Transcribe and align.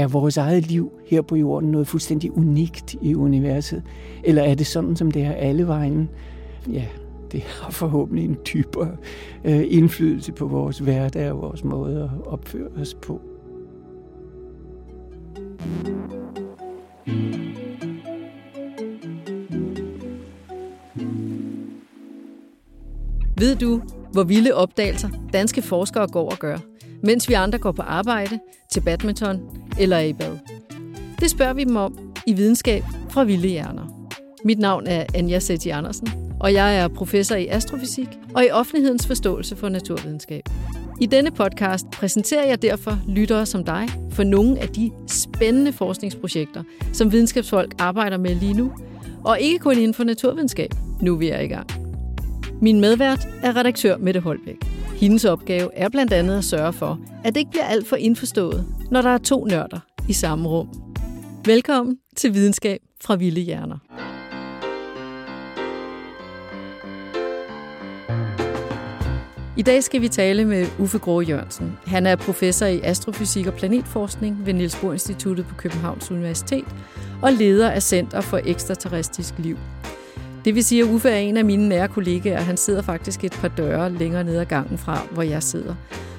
er 0.00 0.08
vores 0.08 0.36
eget 0.36 0.66
liv 0.66 0.92
her 1.06 1.22
på 1.22 1.36
jorden 1.36 1.70
noget 1.70 1.86
fuldstændig 1.86 2.36
unikt 2.36 2.96
i 3.02 3.14
universet? 3.14 3.82
Eller 4.24 4.42
er 4.42 4.54
det 4.54 4.66
sådan, 4.66 4.96
som 4.96 5.10
det 5.10 5.22
er 5.22 5.32
alle 5.32 5.66
vejen? 5.66 6.08
Ja, 6.72 6.86
det 7.32 7.42
har 7.42 7.70
forhåbentlig 7.70 8.24
en 8.24 8.36
dybere 8.52 8.96
øh, 9.44 9.62
indflydelse 9.68 10.32
på 10.32 10.46
vores 10.46 10.78
hverdag 10.78 11.32
og 11.32 11.42
vores 11.42 11.64
måde 11.64 12.02
at 12.02 12.26
opføre 12.26 12.68
os 12.80 12.94
på. 12.94 13.20
Ved 23.36 23.56
du, 23.56 23.80
hvor 24.12 24.24
vilde 24.24 24.54
opdagelser 24.54 25.08
danske 25.32 25.62
forskere 25.62 26.08
går 26.08 26.30
og 26.30 26.38
gør, 26.38 26.58
mens 27.02 27.28
vi 27.28 27.34
andre 27.34 27.58
går 27.58 27.72
på 27.72 27.82
arbejde, 27.82 28.38
til 28.72 28.80
badminton 28.80 29.40
eller 29.80 29.98
i 29.98 30.12
bad? 30.12 30.38
Det 31.20 31.30
spørger 31.30 31.52
vi 31.52 31.64
dem 31.64 31.76
om 31.76 31.98
i 32.26 32.32
Videnskab 32.32 32.84
fra 33.10 33.24
Vilde 33.24 33.48
Hjerner. 33.48 34.10
Mit 34.44 34.58
navn 34.58 34.86
er 34.86 35.04
Anja 35.14 35.38
Setti 35.38 35.68
Andersen, 35.68 36.08
og 36.40 36.52
jeg 36.52 36.78
er 36.78 36.88
professor 36.88 37.36
i 37.36 37.46
astrofysik 37.46 38.08
og 38.34 38.44
i 38.44 38.50
offentlighedens 38.50 39.06
forståelse 39.06 39.56
for 39.56 39.68
naturvidenskab. 39.68 40.42
I 41.00 41.06
denne 41.06 41.30
podcast 41.30 41.90
præsenterer 41.90 42.46
jeg 42.46 42.62
derfor 42.62 42.98
lyttere 43.08 43.46
som 43.46 43.64
dig 43.64 43.88
for 44.10 44.22
nogle 44.22 44.58
af 44.58 44.68
de 44.68 44.90
spændende 45.06 45.72
forskningsprojekter, 45.72 46.62
som 46.92 47.12
videnskabsfolk 47.12 47.74
arbejder 47.78 48.16
med 48.16 48.34
lige 48.34 48.54
nu, 48.54 48.72
og 49.24 49.40
ikke 49.40 49.58
kun 49.58 49.76
inden 49.76 49.94
for 49.94 50.04
naturvidenskab, 50.04 50.70
nu 51.00 51.16
vi 51.16 51.28
er 51.28 51.40
i 51.40 51.46
gang. 51.46 51.66
Min 52.62 52.80
medvært 52.80 53.28
er 53.42 53.56
redaktør 53.56 53.96
Mette 53.96 54.20
Holbæk. 54.20 54.69
Hendes 55.00 55.24
opgave 55.24 55.74
er 55.74 55.88
blandt 55.88 56.12
andet 56.12 56.38
at 56.38 56.44
sørge 56.44 56.72
for, 56.72 57.00
at 57.24 57.34
det 57.34 57.40
ikke 57.40 57.50
bliver 57.50 57.64
alt 57.64 57.88
for 57.88 57.96
indforstået, 57.96 58.66
når 58.90 59.02
der 59.02 59.08
er 59.10 59.18
to 59.18 59.44
nørder 59.44 59.78
i 60.08 60.12
samme 60.12 60.48
rum. 60.48 60.68
Velkommen 61.44 61.98
til 62.16 62.34
Videnskab 62.34 62.80
fra 63.00 63.16
Vilde 63.16 63.40
Hjerner. 63.40 63.78
I 69.56 69.62
dag 69.62 69.82
skal 69.82 70.00
vi 70.00 70.08
tale 70.08 70.44
med 70.44 70.66
Uffe 70.78 70.98
Grå 70.98 71.20
Jørgensen. 71.20 71.72
Han 71.86 72.06
er 72.06 72.16
professor 72.16 72.66
i 72.66 72.80
astrofysik 72.80 73.46
og 73.46 73.54
planetforskning 73.54 74.46
ved 74.46 74.52
Niels 74.52 74.76
Bohr 74.80 74.92
Instituttet 74.92 75.46
på 75.46 75.54
Københavns 75.54 76.10
Universitet 76.10 76.64
og 77.22 77.32
leder 77.32 77.70
af 77.70 77.82
Center 77.82 78.20
for 78.20 78.40
Ekstraterrestisk 78.44 79.34
Liv. 79.38 79.56
Det 80.44 80.54
vil 80.54 80.64
sige, 80.64 80.82
at 80.82 80.88
Uffe 80.88 81.08
er 81.08 81.16
en 81.16 81.36
af 81.36 81.44
mine 81.44 81.68
nære 81.68 81.88
kollegaer. 81.88 82.40
Han 82.40 82.56
sidder 82.56 82.82
faktisk 82.82 83.24
et 83.24 83.32
par 83.32 83.48
døre 83.48 83.92
længere 83.92 84.24
ned 84.24 84.36
ad 84.36 84.46
gangen 84.46 84.78
fra, 84.78 85.06
hvor 85.12 85.22
jeg 85.22 85.42
sidder. 85.42 85.74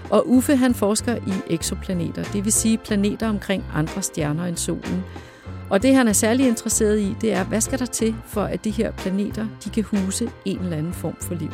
Og 0.09 0.30
Uffe 0.30 0.55
han 0.55 0.73
forsker 0.73 1.16
i 1.16 1.53
eksoplaneter, 1.53 2.23
det 2.23 2.45
vil 2.45 2.53
sige 2.53 2.78
planeter 2.78 3.30
omkring 3.30 3.63
andre 3.73 4.02
stjerner 4.02 4.45
end 4.45 4.58
solen. 4.58 5.03
Og 5.69 5.83
det 5.83 5.95
han 5.95 6.08
er 6.08 6.13
særlig 6.13 6.47
interesseret 6.47 7.00
i, 7.00 7.16
det 7.22 7.33
er, 7.33 7.44
hvad 7.44 7.61
skal 7.61 7.80
der 7.80 7.86
til 7.86 8.16
for, 8.25 8.41
at 8.41 8.63
de 8.63 8.69
her 8.69 8.91
planeter 8.91 9.47
de 9.66 9.69
kan 9.69 9.83
huse 9.83 10.30
en 10.45 10.59
eller 10.59 10.78
anden 10.78 10.94
form 10.94 11.16
for 11.19 11.35
liv. 11.35 11.52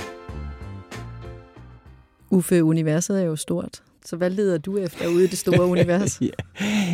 Uffe, 2.30 2.64
universet 2.64 3.22
er 3.22 3.26
jo 3.26 3.36
stort. 3.36 3.82
Så 4.06 4.16
hvad 4.16 4.30
leder 4.30 4.58
du 4.58 4.78
efter 4.78 5.08
ude 5.08 5.24
i 5.24 5.28
det 5.28 5.38
store 5.38 5.66
univers? 5.76 6.22
ja. 6.22 6.28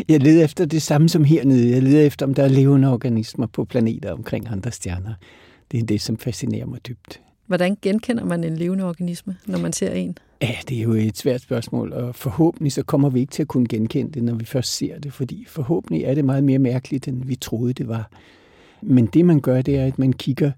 Jeg 0.09 0.19
leder 0.19 0.43
efter 0.43 0.65
det 0.65 0.81
samme 0.81 1.09
som 1.09 1.23
hernede. 1.23 1.71
Jeg 1.71 1.83
leder 1.83 2.01
efter, 2.01 2.25
om 2.25 2.33
der 2.33 2.43
er 2.43 2.47
levende 2.47 2.93
organismer 2.93 3.47
på 3.47 3.65
planeter 3.65 4.11
omkring 4.11 4.47
andre 4.51 4.71
stjerner. 4.71 5.13
Det 5.73 5.81
er 5.81 5.85
det, 5.85 6.01
som 6.01 6.17
fascinerer 6.17 6.65
mig 6.65 6.87
dybt. 6.87 7.21
Hvordan 7.47 7.77
genkender 7.81 8.25
man 8.25 8.43
en 8.43 8.55
levende 8.55 8.83
organisme, 8.83 9.37
når 9.45 9.59
man 9.59 9.73
ser 9.73 9.91
en? 9.91 10.17
Ja, 10.41 10.55
det 10.69 10.77
er 10.77 10.81
jo 10.81 10.93
et 10.93 11.17
svært 11.17 11.41
spørgsmål, 11.41 11.93
og 11.93 12.15
forhåbentlig 12.15 12.71
så 12.71 12.83
kommer 12.83 13.09
vi 13.09 13.19
ikke 13.19 13.31
til 13.31 13.41
at 13.41 13.47
kunne 13.47 13.67
genkende 13.67 14.11
det, 14.11 14.23
når 14.23 14.33
vi 14.33 14.45
først 14.45 14.77
ser 14.77 14.99
det, 14.99 15.13
fordi 15.13 15.45
forhåbentlig 15.47 16.03
er 16.03 16.13
det 16.13 16.25
meget 16.25 16.43
mere 16.43 16.59
mærkeligt, 16.59 17.07
end 17.07 17.25
vi 17.25 17.35
troede, 17.35 17.73
det 17.73 17.87
var. 17.87 18.11
Men 18.81 19.05
det, 19.05 19.25
man 19.25 19.41
gør, 19.41 19.61
det 19.61 19.77
er, 19.77 19.85
at 19.85 19.99
man 19.99 20.13
kigger 20.13 20.51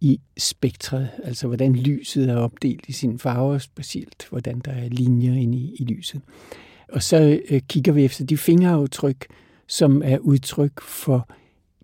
i 0.00 0.20
spektret, 0.38 1.08
altså 1.24 1.46
hvordan 1.46 1.72
lyset 1.72 2.28
er 2.28 2.36
opdelt 2.36 2.84
i 2.88 2.92
sine 2.92 3.18
farver, 3.18 3.58
specielt 3.58 4.26
hvordan 4.30 4.58
der 4.58 4.72
er 4.72 4.88
linjer 4.88 5.34
inde 5.34 5.58
i, 5.58 5.74
i 5.78 5.84
lyset. 5.84 6.20
Og 6.88 7.02
så 7.02 7.40
øh, 7.50 7.60
kigger 7.68 7.92
vi 7.92 8.04
efter 8.04 8.24
de 8.24 8.36
fingeraftryk, 8.36 9.26
som 9.66 10.02
er 10.04 10.18
udtryk 10.18 10.80
for 10.80 11.28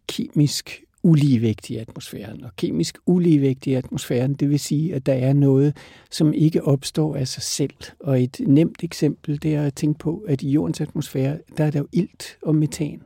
kemisk 0.08 0.85
uligevægt 1.06 1.70
i 1.70 1.76
atmosfæren. 1.76 2.44
Og 2.44 2.50
kemisk 2.56 2.98
uligevægt 3.06 3.66
i 3.66 3.72
atmosfæren, 3.74 4.34
det 4.34 4.50
vil 4.50 4.60
sige, 4.60 4.94
at 4.94 5.06
der 5.06 5.12
er 5.12 5.32
noget, 5.32 5.76
som 6.10 6.32
ikke 6.32 6.64
opstår 6.64 7.16
af 7.16 7.28
sig 7.28 7.42
selv. 7.42 7.74
Og 8.00 8.22
et 8.22 8.40
nemt 8.46 8.84
eksempel, 8.84 9.42
det 9.42 9.54
er 9.54 9.62
at 9.62 9.74
tænke 9.74 9.98
på, 9.98 10.24
at 10.28 10.42
i 10.42 10.50
jordens 10.50 10.80
atmosfære, 10.80 11.38
der 11.56 11.64
er 11.64 11.70
der 11.70 11.78
jo 11.78 11.88
ilt 11.92 12.38
og 12.42 12.54
metan, 12.54 13.02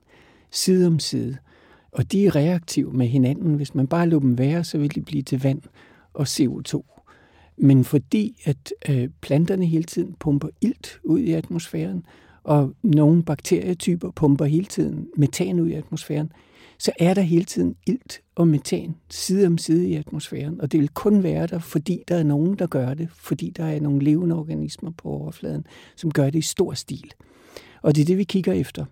side 0.50 0.86
om 0.86 0.98
side. 0.98 1.36
Og 1.92 2.12
de 2.12 2.26
er 2.26 2.36
reaktive 2.36 2.92
med 2.92 3.06
hinanden. 3.06 3.54
Hvis 3.54 3.74
man 3.74 3.86
bare 3.86 4.08
lader 4.08 4.20
dem 4.20 4.38
være, 4.38 4.64
så 4.64 4.78
vil 4.78 4.94
de 4.94 5.00
blive 5.00 5.22
til 5.22 5.42
vand 5.42 5.62
og 6.14 6.22
CO2. 6.22 7.00
Men 7.56 7.84
fordi 7.84 8.42
at 8.44 8.72
øh, 8.88 9.08
planterne 9.20 9.66
hele 9.66 9.84
tiden 9.84 10.14
pumper 10.18 10.48
ilt 10.60 11.00
ud 11.04 11.20
i 11.20 11.32
atmosfæren, 11.32 12.04
og 12.44 12.74
nogle 12.82 13.22
bakterietyper 13.22 14.10
pumper 14.10 14.44
hele 14.44 14.66
tiden 14.66 15.08
metan 15.16 15.60
ud 15.60 15.68
i 15.68 15.74
atmosfæren, 15.74 16.32
så 16.78 16.92
er 16.98 17.14
der 17.14 17.22
hele 17.22 17.44
tiden 17.44 17.74
ilt 17.86 18.20
og 18.34 18.48
metan 18.48 18.94
side 19.10 19.46
om 19.46 19.58
side 19.58 19.88
i 19.88 19.94
atmosfæren. 19.94 20.60
Og 20.60 20.72
det 20.72 20.80
vil 20.80 20.88
kun 20.88 21.22
være 21.22 21.46
der, 21.46 21.58
fordi 21.58 22.02
der 22.08 22.16
er 22.16 22.22
nogen, 22.22 22.58
der 22.58 22.66
gør 22.66 22.94
det, 22.94 23.08
fordi 23.14 23.50
der 23.56 23.64
er 23.64 23.80
nogle 23.80 24.04
levende 24.04 24.36
organismer 24.36 24.90
på 24.90 25.08
overfladen, 25.08 25.66
som 25.96 26.12
gør 26.12 26.30
det 26.30 26.38
i 26.38 26.42
stor 26.42 26.74
stil. 26.74 27.12
Og 27.82 27.94
det 27.94 28.02
er 28.02 28.06
det, 28.06 28.18
vi 28.18 28.24
kigger 28.24 28.52
efter. 28.52 28.84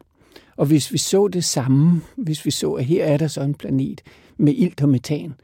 Og 0.57 0.67
hvis 0.67 0.93
vi 0.93 0.99
så 0.99 1.29
det 1.29 1.45
samme, 1.45 2.01
hvis 2.17 2.45
vi 2.45 2.51
så, 2.51 2.73
at 2.73 2.85
her 2.85 3.05
er 3.05 3.17
der 3.17 3.29
så 3.29 3.43
en 3.43 3.55
planet 3.55 4.01
med 4.37 4.55
ilt 4.57 4.83
og 4.83 4.89
metan, 4.89 5.35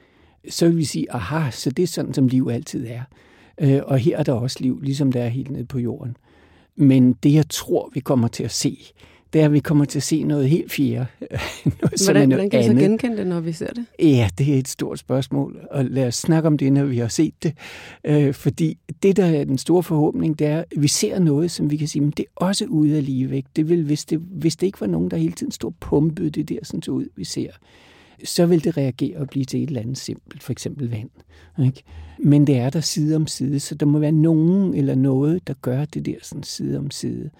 så 0.48 0.66
vil 0.66 0.76
vi 0.76 0.84
sige, 0.84 1.12
aha, 1.12 1.50
så 1.50 1.70
det 1.70 1.82
er 1.82 1.86
sådan, 1.86 2.14
som 2.14 2.28
liv 2.28 2.48
altid 2.52 2.86
er. 2.86 3.02
Øh, 3.60 3.80
og 3.86 3.98
her 3.98 4.18
er 4.18 4.22
der 4.22 4.32
også 4.32 4.56
liv, 4.60 4.80
ligesom 4.80 5.12
der 5.12 5.22
er 5.22 5.28
helt 5.28 5.50
nede 5.50 5.64
på 5.64 5.78
jorden. 5.78 6.16
Men 6.76 7.12
det, 7.12 7.34
jeg 7.34 7.48
tror, 7.48 7.90
vi 7.94 8.00
kommer 8.00 8.28
til 8.28 8.44
at 8.44 8.50
se, 8.50 8.92
det 9.34 9.40
er, 9.40 9.44
at 9.44 9.52
vi 9.52 9.60
kommer 9.60 9.84
til 9.84 9.98
at 9.98 10.02
se 10.02 10.22
noget 10.22 10.48
helt 10.48 10.72
fjerde. 10.72 11.06
noget, 11.64 12.00
som 12.00 12.06
hvordan, 12.06 12.28
hvordan 12.28 12.50
kan 12.50 12.60
vi 12.60 12.64
så 12.64 12.74
genkende 12.74 13.16
det, 13.16 13.26
når 13.26 13.40
vi 13.40 13.52
ser 13.52 13.66
det? 13.66 13.86
Ja, 13.98 14.28
det 14.38 14.54
er 14.54 14.58
et 14.58 14.68
stort 14.68 14.98
spørgsmål, 14.98 15.60
og 15.70 15.84
lad 15.84 16.06
os 16.06 16.14
snakke 16.14 16.46
om 16.46 16.58
det, 16.58 16.72
når 16.72 16.84
vi 16.84 16.98
har 16.98 17.08
set 17.08 17.42
det. 17.42 17.54
Øh, 18.04 18.34
fordi 18.34 18.78
det, 19.02 19.16
der 19.16 19.24
er 19.24 19.44
den 19.44 19.58
store 19.58 19.82
forhåbning, 19.82 20.38
det 20.38 20.46
er, 20.46 20.58
at 20.58 20.66
vi 20.76 20.88
ser 20.88 21.18
noget, 21.18 21.50
som 21.50 21.70
vi 21.70 21.76
kan 21.76 21.88
sige, 21.88 22.02
men 22.02 22.10
det 22.10 22.24
er 22.24 22.44
også 22.44 22.64
ude 22.64 22.96
af 22.96 23.04
ligevægt. 23.04 23.56
Det 23.56 23.68
vil, 23.68 23.84
hvis 23.84 24.04
det, 24.04 24.18
hvis 24.18 24.56
det 24.56 24.66
ikke 24.66 24.80
var 24.80 24.86
nogen, 24.86 25.10
der 25.10 25.16
hele 25.16 25.32
tiden 25.32 25.52
stod 25.52 25.72
pumpet 25.80 26.34
det 26.34 26.48
der 26.48 26.58
sådan 26.62 26.82
så 26.82 26.90
ud, 26.90 27.06
vi 27.16 27.24
ser, 27.24 27.50
så 28.24 28.46
vil 28.46 28.64
det 28.64 28.76
reagere 28.76 29.16
og 29.16 29.28
blive 29.28 29.44
til 29.44 29.62
et 29.62 29.66
eller 29.66 29.80
andet 29.80 29.98
simpelt, 29.98 30.42
for 30.42 30.52
eksempel 30.52 30.90
vand. 30.90 31.10
Ikke? 31.64 31.82
Men 32.18 32.46
det 32.46 32.56
er 32.56 32.70
der 32.70 32.80
side 32.80 33.16
om 33.16 33.26
side, 33.26 33.60
så 33.60 33.74
der 33.74 33.86
må 33.86 33.98
være 33.98 34.12
nogen 34.12 34.74
eller 34.74 34.94
noget, 34.94 35.46
der 35.46 35.54
gør 35.62 35.84
det 35.84 36.06
der 36.06 36.16
sådan 36.22 36.42
side 36.42 36.78
om 36.78 36.90
side. 36.90 37.30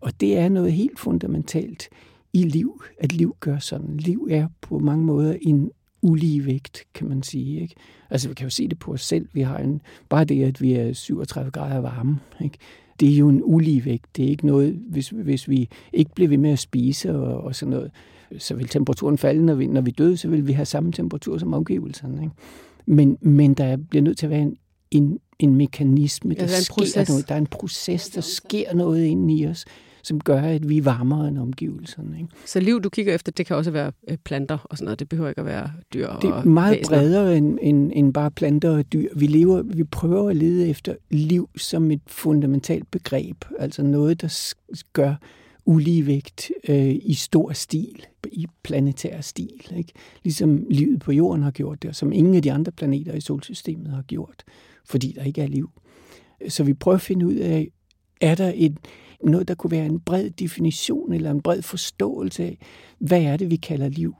Og 0.00 0.20
det 0.20 0.38
er 0.38 0.48
noget 0.48 0.72
helt 0.72 1.00
fundamentalt 1.00 1.88
i 2.32 2.42
liv, 2.42 2.82
at 3.00 3.12
liv 3.12 3.36
gør 3.40 3.58
sådan. 3.58 3.96
Liv 3.96 4.28
er 4.30 4.48
på 4.60 4.78
mange 4.78 5.04
måder 5.04 5.36
en 5.40 5.70
ulige 6.02 6.46
vægt, 6.46 6.84
kan 6.94 7.08
man 7.08 7.22
sige. 7.22 7.60
Ikke? 7.60 7.74
Altså, 8.10 8.28
vi 8.28 8.34
kan 8.34 8.46
jo 8.46 8.50
se 8.50 8.68
det 8.68 8.78
på 8.78 8.92
os 8.92 9.02
selv. 9.04 9.28
Vi 9.32 9.40
har 9.40 9.58
en, 9.58 9.80
bare 10.08 10.24
det, 10.24 10.44
at 10.44 10.60
vi 10.60 10.72
er 10.72 10.92
37 10.92 11.50
grader 11.50 11.80
varme. 11.80 12.18
Ikke? 12.40 12.58
Det 13.00 13.12
er 13.12 13.16
jo 13.16 13.28
en 13.28 13.40
ulige 13.44 13.84
vægt. 13.84 14.16
Det 14.16 14.24
er 14.24 14.28
ikke 14.28 14.46
noget, 14.46 14.80
hvis, 14.90 15.08
hvis 15.08 15.48
vi 15.48 15.68
ikke 15.92 16.10
bliver 16.14 16.28
ved 16.28 16.38
med 16.38 16.50
at 16.50 16.58
spise 16.58 17.14
og, 17.14 17.40
og 17.40 17.54
sådan 17.54 17.70
noget, 17.70 17.90
så 18.38 18.54
vil 18.54 18.68
temperaturen 18.68 19.18
falde. 19.18 19.46
Når 19.46 19.54
vi, 19.54 19.66
når 19.66 19.80
vi 19.80 19.90
døde, 19.90 20.16
så 20.16 20.28
vil 20.28 20.46
vi 20.46 20.52
have 20.52 20.66
samme 20.66 20.92
temperatur 20.92 21.38
som 21.38 21.54
omgivelserne. 21.54 22.22
Ikke? 22.22 22.34
Men, 22.86 23.18
men 23.20 23.54
der 23.54 23.76
bliver 23.76 24.02
nødt 24.02 24.18
til 24.18 24.26
at 24.26 24.30
være 24.30 24.40
en, 24.40 24.56
en, 24.90 25.18
en 25.38 25.54
mekanisme, 25.54 26.34
der, 26.34 26.40
ja, 26.40 26.46
der, 26.46 26.52
er 26.52 26.56
en 26.58 26.64
sker 26.64 26.74
proces. 26.74 27.08
noget. 27.08 27.28
der 27.28 27.34
er 27.34 27.38
en 27.38 27.46
proces, 27.46 28.08
der 28.08 28.20
sker 28.20 28.74
noget 28.74 29.04
inde 29.04 29.34
i 29.34 29.46
os, 29.46 29.64
som 30.02 30.20
gør, 30.20 30.40
at 30.40 30.68
vi 30.68 30.78
er 30.78 30.82
varmere 30.82 31.28
end 31.28 31.38
omgivelserne. 31.38 32.16
Ikke? 32.16 32.28
Så 32.46 32.60
liv, 32.60 32.82
du 32.82 32.88
kigger 32.88 33.14
efter, 33.14 33.32
det 33.32 33.46
kan 33.46 33.56
også 33.56 33.70
være 33.70 33.92
øh, 34.08 34.16
planter 34.24 34.58
og 34.64 34.76
sådan 34.78 34.84
noget. 34.84 34.98
Det 34.98 35.08
behøver 35.08 35.28
ikke 35.28 35.40
at 35.40 35.46
være 35.46 35.70
dyr 35.94 36.06
og 36.06 36.22
Det 36.22 36.30
er 36.30 36.44
meget 36.44 36.78
væsener. 36.78 36.98
bredere 36.98 37.36
end, 37.36 37.58
end, 37.62 37.92
end 37.94 38.14
bare 38.14 38.30
planter 38.30 38.70
og 38.70 38.92
dyr. 38.92 39.08
Vi, 39.16 39.26
lever, 39.26 39.62
vi 39.62 39.84
prøver 39.84 40.30
at 40.30 40.36
lede 40.36 40.68
efter 40.68 40.94
liv 41.10 41.48
som 41.56 41.90
et 41.90 42.00
fundamentalt 42.06 42.90
begreb. 42.90 43.44
Altså 43.58 43.82
noget, 43.82 44.22
der 44.22 44.54
gør 44.92 45.14
uligevægt 45.64 46.50
øh, 46.68 46.96
i 47.02 47.14
stor 47.14 47.52
stil, 47.52 48.06
i 48.32 48.46
planetær 48.62 49.20
stil. 49.20 49.72
Ikke? 49.76 49.92
Ligesom 50.22 50.66
livet 50.70 51.00
på 51.00 51.12
jorden 51.12 51.42
har 51.42 51.50
gjort 51.50 51.82
det, 51.82 51.88
og 51.88 51.96
som 51.96 52.12
ingen 52.12 52.34
af 52.34 52.42
de 52.42 52.52
andre 52.52 52.72
planeter 52.72 53.12
i 53.12 53.20
solsystemet 53.20 53.90
har 53.90 54.02
gjort, 54.02 54.44
fordi 54.84 55.12
der 55.12 55.22
ikke 55.24 55.42
er 55.42 55.46
liv. 55.46 55.70
Så 56.48 56.64
vi 56.64 56.74
prøver 56.74 56.94
at 56.94 57.02
finde 57.02 57.26
ud 57.26 57.34
af, 57.34 57.68
er 58.20 58.34
der 58.34 58.52
et, 58.54 58.76
noget, 59.24 59.48
der 59.48 59.54
kunne 59.54 59.70
være 59.70 59.86
en 59.86 60.00
bred 60.00 60.30
definition 60.30 61.12
eller 61.12 61.30
en 61.30 61.42
bred 61.42 61.62
forståelse 61.62 62.44
af, 62.44 62.58
hvad 62.98 63.22
er 63.22 63.36
det, 63.36 63.50
vi 63.50 63.56
kalder 63.56 63.88
liv. 63.88 64.14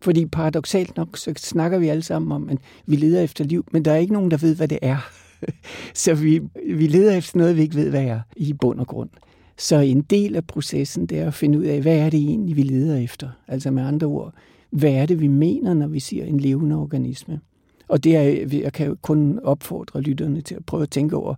Fordi 0.00 0.26
paradoxalt 0.26 0.96
nok, 0.96 1.16
så 1.16 1.32
snakker 1.36 1.78
vi 1.78 1.88
alle 1.88 2.02
sammen 2.02 2.32
om, 2.32 2.48
at 2.48 2.58
vi 2.86 2.96
leder 2.96 3.22
efter 3.22 3.44
liv, 3.44 3.66
men 3.72 3.84
der 3.84 3.92
er 3.92 3.96
ikke 3.96 4.12
nogen, 4.12 4.30
der 4.30 4.36
ved, 4.36 4.56
hvad 4.56 4.68
det 4.68 4.78
er. 4.82 5.10
så 5.94 6.14
vi, 6.14 6.40
vi 6.66 6.86
leder 6.86 7.16
efter 7.16 7.38
noget, 7.38 7.56
vi 7.56 7.62
ikke 7.62 7.74
ved, 7.74 7.90
hvad 7.90 8.04
er 8.04 8.20
i 8.36 8.52
bund 8.52 8.80
og 8.80 8.86
grund. 8.86 9.10
Så 9.58 9.76
en 9.76 10.02
del 10.02 10.36
af 10.36 10.44
processen, 10.44 11.06
det 11.06 11.18
er 11.18 11.26
at 11.26 11.34
finde 11.34 11.58
ud 11.58 11.64
af, 11.64 11.82
hvad 11.82 11.98
er 11.98 12.10
det 12.10 12.20
egentlig, 12.20 12.56
vi 12.56 12.62
leder 12.62 12.96
efter? 12.96 13.28
Altså 13.48 13.70
med 13.70 13.82
andre 13.82 14.06
ord, 14.06 14.34
hvad 14.70 14.92
er 14.92 15.06
det, 15.06 15.20
vi 15.20 15.26
mener, 15.28 15.74
når 15.74 15.86
vi 15.86 16.00
siger 16.00 16.24
en 16.24 16.40
levende 16.40 16.76
organisme? 16.76 17.40
Og 17.88 18.04
det 18.04 18.16
er, 18.16 18.22
jeg 18.58 18.72
kan 18.72 18.96
kun 19.02 19.38
opfordre 19.42 20.00
lytterne 20.00 20.40
til 20.40 20.54
at 20.54 20.64
prøve 20.64 20.82
at 20.82 20.90
tænke 20.90 21.16
over, 21.16 21.34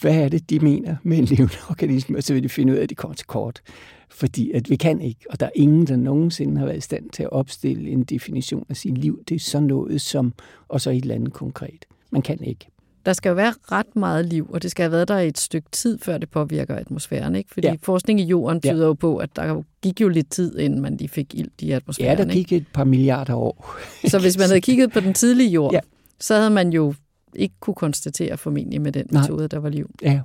hvad 0.00 0.24
er 0.24 0.28
det, 0.28 0.50
de 0.50 0.58
mener 0.58 0.96
med 1.02 1.18
en 1.18 1.24
levende 1.24 1.54
organisme, 1.70 2.16
og 2.16 2.22
så 2.22 2.34
vil 2.34 2.42
de 2.42 2.48
finde 2.48 2.72
ud 2.72 2.78
af, 2.78 2.82
at 2.82 2.90
de 2.90 2.94
kommer 2.94 3.14
til 3.14 3.26
kort. 3.26 3.62
Fordi 4.10 4.50
at 4.50 4.70
vi 4.70 4.76
kan 4.76 5.00
ikke, 5.00 5.20
og 5.30 5.40
der 5.40 5.46
er 5.46 5.50
ingen, 5.54 5.86
der 5.86 5.96
nogensinde 5.96 6.58
har 6.58 6.66
været 6.66 6.78
i 6.78 6.80
stand 6.80 7.10
til 7.10 7.22
at 7.22 7.32
opstille 7.32 7.90
en 7.90 8.04
definition 8.04 8.66
af 8.68 8.76
sit 8.76 8.98
liv. 8.98 9.22
Det 9.28 9.34
er 9.34 9.38
sådan 9.38 9.68
noget 9.68 10.00
som, 10.00 10.32
og 10.68 10.80
så 10.80 10.90
et 10.90 10.96
eller 10.96 11.14
andet 11.14 11.32
konkret. 11.32 11.84
Man 12.10 12.22
kan 12.22 12.44
ikke. 12.44 12.71
Der 13.06 13.12
skal 13.12 13.28
jo 13.28 13.34
være 13.34 13.54
ret 13.72 13.96
meget 13.96 14.26
liv, 14.26 14.50
og 14.52 14.62
det 14.62 14.70
skal 14.70 14.82
have 14.82 14.92
været 14.92 15.08
der 15.08 15.18
et 15.18 15.38
stykke 15.38 15.68
tid, 15.72 15.98
før 15.98 16.18
det 16.18 16.30
påvirker 16.30 16.74
atmosfæren. 16.74 17.34
Ikke? 17.34 17.50
Fordi 17.52 17.66
ja. 17.66 17.74
forskning 17.82 18.20
i 18.20 18.24
jorden 18.24 18.60
tyder 18.60 18.76
ja. 18.76 18.86
jo 18.86 18.92
på, 18.92 19.16
at 19.16 19.36
der 19.36 19.62
gik 19.82 20.00
jo 20.00 20.08
lidt 20.08 20.30
tid, 20.30 20.58
inden 20.58 20.80
man 20.80 20.96
lige 20.96 21.08
fik 21.08 21.34
ilt 21.34 21.62
i 21.62 21.70
atmosfæren. 21.70 22.18
Ja, 22.18 22.24
der 22.24 22.30
gik 22.30 22.52
ikke? 22.52 22.56
et 22.56 22.66
par 22.72 22.84
milliarder 22.84 23.34
år. 23.34 23.76
Så 24.10 24.18
hvis 24.18 24.38
man 24.38 24.46
havde 24.46 24.60
kigget 24.60 24.92
på 24.92 25.00
den 25.00 25.14
tidlige 25.14 25.50
jord, 25.50 25.72
ja. 25.72 25.80
så 26.20 26.34
havde 26.34 26.50
man 26.50 26.72
jo 26.72 26.94
ikke 27.34 27.54
kunne 27.60 27.74
konstatere 27.74 28.36
formentlig 28.36 28.80
med 28.80 28.92
den 28.92 29.06
Nej. 29.10 29.22
metode, 29.22 29.48
der 29.48 29.58
var 29.58 29.68
liv. 29.68 29.90
Ja, 30.02 30.20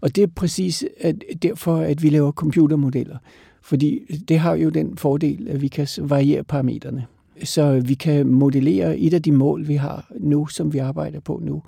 og 0.00 0.16
det 0.16 0.22
er 0.22 0.28
præcis 0.36 0.84
at 1.00 1.16
derfor, 1.42 1.76
at 1.76 2.02
vi 2.02 2.10
laver 2.10 2.32
computermodeller. 2.32 3.16
Fordi 3.62 4.00
det 4.28 4.38
har 4.38 4.54
jo 4.54 4.68
den 4.68 4.96
fordel, 4.96 5.48
at 5.48 5.62
vi 5.62 5.68
kan 5.68 5.88
variere 5.98 6.44
parametrene. 6.44 7.06
Så 7.44 7.80
vi 7.80 7.94
kan 7.94 8.26
modellere 8.26 8.98
et 8.98 9.14
af 9.14 9.22
de 9.22 9.32
mål, 9.32 9.68
vi 9.68 9.74
har 9.74 10.12
nu, 10.20 10.46
som 10.46 10.72
vi 10.72 10.78
arbejder 10.78 11.20
på 11.20 11.40
nu, 11.44 11.62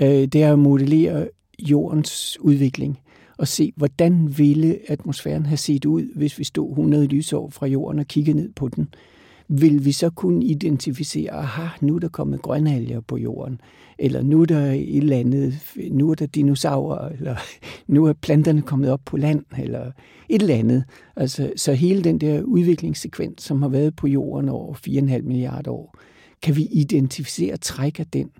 øh, 0.00 0.08
det 0.08 0.42
er 0.42 0.52
at 0.52 0.58
modellere 0.58 1.28
jordens 1.58 2.38
udvikling 2.40 2.98
og 3.38 3.48
se, 3.48 3.72
hvordan 3.76 4.38
ville 4.38 4.78
atmosfæren 4.88 5.46
have 5.46 5.56
set 5.56 5.84
ud, 5.84 6.14
hvis 6.14 6.38
vi 6.38 6.44
stod 6.44 6.70
100 6.70 7.06
lysår 7.06 7.50
fra 7.50 7.66
jorden 7.66 7.98
og 7.98 8.06
kiggede 8.06 8.36
ned 8.36 8.52
på 8.52 8.68
den 8.68 8.88
vil 9.48 9.84
vi 9.84 9.92
så 9.92 10.10
kunne 10.10 10.44
identificere, 10.44 11.30
aha, 11.30 11.66
nu 11.80 11.94
er 11.94 11.98
der 11.98 12.08
kommet 12.08 12.42
grønalger 12.42 13.00
på 13.00 13.16
jorden, 13.16 13.60
eller 13.98 14.22
nu 14.22 14.42
er 14.42 14.46
der 14.46 14.72
et 14.72 14.96
eller 14.96 15.16
andet, 15.16 15.54
nu 15.90 16.10
er 16.10 16.14
der 16.14 16.26
dinosaurer, 16.26 17.08
eller 17.08 17.36
nu 17.94 18.04
er 18.04 18.12
planterne 18.12 18.62
kommet 18.62 18.90
op 18.90 19.00
på 19.04 19.16
land, 19.16 19.44
eller 19.58 19.92
et 20.28 20.42
eller 20.42 20.54
andet. 20.54 20.84
Altså, 21.16 21.52
så 21.56 21.72
hele 21.72 22.04
den 22.04 22.18
der 22.18 22.42
udviklingssekvens, 22.42 23.42
som 23.42 23.62
har 23.62 23.68
været 23.68 23.96
på 23.96 24.06
jorden 24.06 24.48
over 24.48 24.74
4,5 24.74 25.22
milliarder 25.22 25.70
år, 25.70 25.94
kan 26.42 26.56
vi 26.56 26.68
identificere 26.72 27.56
træk 27.56 28.00
af 28.00 28.06
den, 28.06 28.30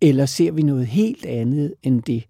eller 0.00 0.26
ser 0.26 0.52
vi 0.52 0.62
noget 0.62 0.86
helt 0.86 1.26
andet 1.26 1.74
end 1.82 2.02
det? 2.02 2.24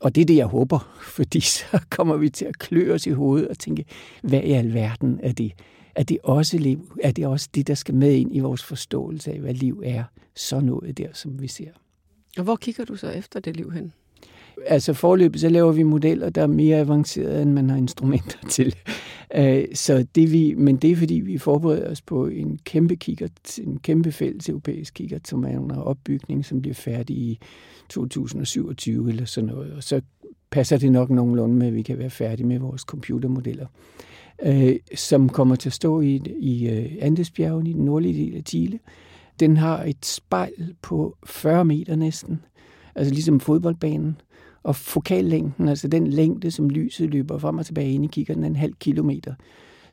Og 0.00 0.14
det 0.14 0.20
er 0.20 0.24
det, 0.24 0.36
jeg 0.36 0.46
håber, 0.46 0.98
fordi 1.16 1.40
så 1.40 1.78
kommer 1.90 2.16
vi 2.16 2.30
til 2.30 2.44
at 2.44 2.58
klø 2.58 2.94
os 2.94 3.06
i 3.06 3.10
hovedet 3.10 3.48
og 3.48 3.58
tænke, 3.58 3.84
hvad 4.22 4.42
i 4.42 4.52
alverden 4.52 5.20
er 5.22 5.32
det? 5.32 5.52
er 5.98 6.02
det 6.02 6.18
også 6.24 6.58
liv? 6.58 6.98
Er 7.02 7.12
det 7.12 7.26
også 7.26 7.48
det, 7.54 7.66
der 7.66 7.74
skal 7.74 7.94
med 7.94 8.14
ind 8.14 8.36
i 8.36 8.38
vores 8.38 8.64
forståelse 8.64 9.32
af, 9.32 9.40
hvad 9.40 9.54
liv 9.54 9.82
er? 9.84 10.04
Så 10.34 10.60
noget 10.60 10.98
der, 10.98 11.08
som 11.12 11.42
vi 11.42 11.48
ser. 11.48 11.70
Og 12.38 12.44
hvor 12.44 12.56
kigger 12.56 12.84
du 12.84 12.96
så 12.96 13.10
efter 13.10 13.40
det 13.40 13.56
liv 13.56 13.72
hen? 13.72 13.92
Altså 14.66 14.92
forløbet, 14.92 15.40
så 15.40 15.48
laver 15.48 15.72
vi 15.72 15.82
modeller, 15.82 16.30
der 16.30 16.42
er 16.42 16.46
mere 16.46 16.78
avancerede, 16.78 17.42
end 17.42 17.52
man 17.52 17.70
har 17.70 17.76
instrumenter 17.76 18.38
til. 18.50 18.74
Øh, 19.34 19.64
så 19.74 20.06
det 20.14 20.32
vi, 20.32 20.54
men 20.54 20.76
det 20.76 20.90
er 20.90 20.96
fordi, 20.96 21.14
vi 21.14 21.38
forbereder 21.38 21.90
os 21.90 22.02
på 22.02 22.26
en 22.26 22.58
kæmpe 22.64 22.96
kikkert, 22.96 23.58
en 23.58 23.78
kæmpe 23.78 24.12
fælles 24.12 24.48
europæisk 24.48 24.94
kikkert, 24.94 25.28
som 25.28 25.44
er 25.44 25.58
under 25.58 25.76
opbygning, 25.76 26.44
som 26.44 26.60
bliver 26.62 26.74
færdig 26.74 27.16
i 27.16 27.38
2027 27.88 29.08
eller 29.08 29.24
sådan 29.24 29.50
noget. 29.50 29.72
Og 29.72 29.82
så 29.82 30.00
passer 30.50 30.78
det 30.78 30.92
nok 30.92 31.10
nogenlunde 31.10 31.54
med, 31.54 31.66
at 31.66 31.74
vi 31.74 31.82
kan 31.82 31.98
være 31.98 32.10
færdige 32.10 32.46
med 32.46 32.58
vores 32.58 32.82
computermodeller 32.82 33.66
øh, 34.42 34.76
som 34.94 35.28
kommer 35.28 35.56
til 35.56 35.68
at 35.68 35.72
stå 35.72 36.00
i, 36.00 36.22
i 36.38 36.68
øh, 36.68 36.92
Andesbjergen 37.00 37.66
i 37.66 37.72
den 37.72 37.84
nordlige 37.84 38.24
del 38.26 38.36
af 38.36 38.42
Chile. 38.46 38.78
Den 39.40 39.56
har 39.56 39.84
et 39.84 40.06
spejl 40.06 40.74
på 40.82 41.16
40 41.26 41.64
meter 41.64 41.96
næsten, 41.96 42.42
altså 42.94 43.14
ligesom 43.14 43.40
fodboldbanen. 43.40 44.20
Og 44.62 44.76
fokallængden, 44.76 45.68
altså 45.68 45.88
den 45.88 46.06
længde, 46.06 46.50
som 46.50 46.70
lyset 46.70 47.10
løber 47.10 47.38
frem 47.38 47.58
og 47.58 47.66
tilbage 47.66 47.92
ind 47.92 48.04
i 48.04 48.08
kikkerten, 48.08 48.44
er 48.44 48.48
en 48.48 48.56
halv 48.56 48.74
kilometer. 48.74 49.34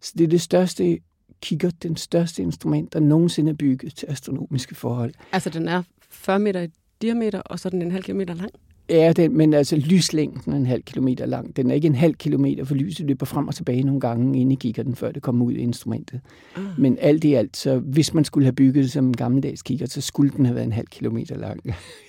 Så 0.02 0.14
det 0.18 0.24
er 0.24 0.28
det 0.28 0.42
største 0.42 1.00
kigger, 1.42 1.72
den 1.84 1.96
største 1.96 2.42
instrument, 2.42 2.94
der 2.94 3.00
nogensinde 3.00 3.50
er 3.50 3.56
bygget 3.56 3.96
til 3.96 4.06
astronomiske 4.10 4.76
forhold. 4.76 5.14
Altså 5.32 5.50
den 5.50 5.68
er 5.68 5.84
40 6.10 6.40
meter 6.40 6.62
i 6.62 6.68
diameter, 7.02 7.42
og 7.42 7.60
så 7.60 7.68
er 7.68 7.70
den 7.70 7.82
en 7.82 7.92
halv 7.92 8.04
kilometer 8.04 8.34
lang? 8.34 8.52
Ja, 8.90 9.14
den, 9.16 9.38
men 9.38 9.54
altså 9.54 9.76
lyslængden 9.76 10.54
er 10.54 10.58
en 10.58 10.66
halv 10.66 10.84
kilometer 10.84 11.26
lang. 11.26 11.56
Den 11.56 11.72
er 11.72 11.76
ikke 11.76 11.88
en 11.88 11.96
halv 11.96 12.16
kilometer, 12.16 12.64
for 12.64 12.76
lyset 12.76 13.06
løber 13.06 13.26
frem 13.26 13.48
og 13.48 13.56
tilbage 13.56 13.84
nogle 13.84 14.00
gange, 14.00 14.40
inden 14.42 14.58
i 14.64 14.72
den, 14.72 14.96
før 14.96 15.12
det 15.12 15.22
kommer 15.22 15.46
ud 15.46 15.54
i 15.54 15.58
instrumentet. 15.58 16.22
Ah. 16.56 16.64
Men 16.78 16.98
alt 17.02 17.24
i 17.24 17.34
alt, 17.34 17.58
så 17.58 17.78
hvis 17.80 18.14
man 18.14 18.26
skulle 18.26 18.46
have 18.46 18.56
bygget 18.56 18.84
det 18.84 18.92
som 18.92 19.08
en 19.08 19.18
gammeldags 19.18 19.62
kigger, 19.62 19.86
så 19.86 20.02
skulle 20.02 20.32
den 20.38 20.46
have 20.46 20.56
været 20.56 20.66
en 20.66 20.74
halv 20.74 20.88
kilometer 20.88 21.38
lang. 21.38 21.64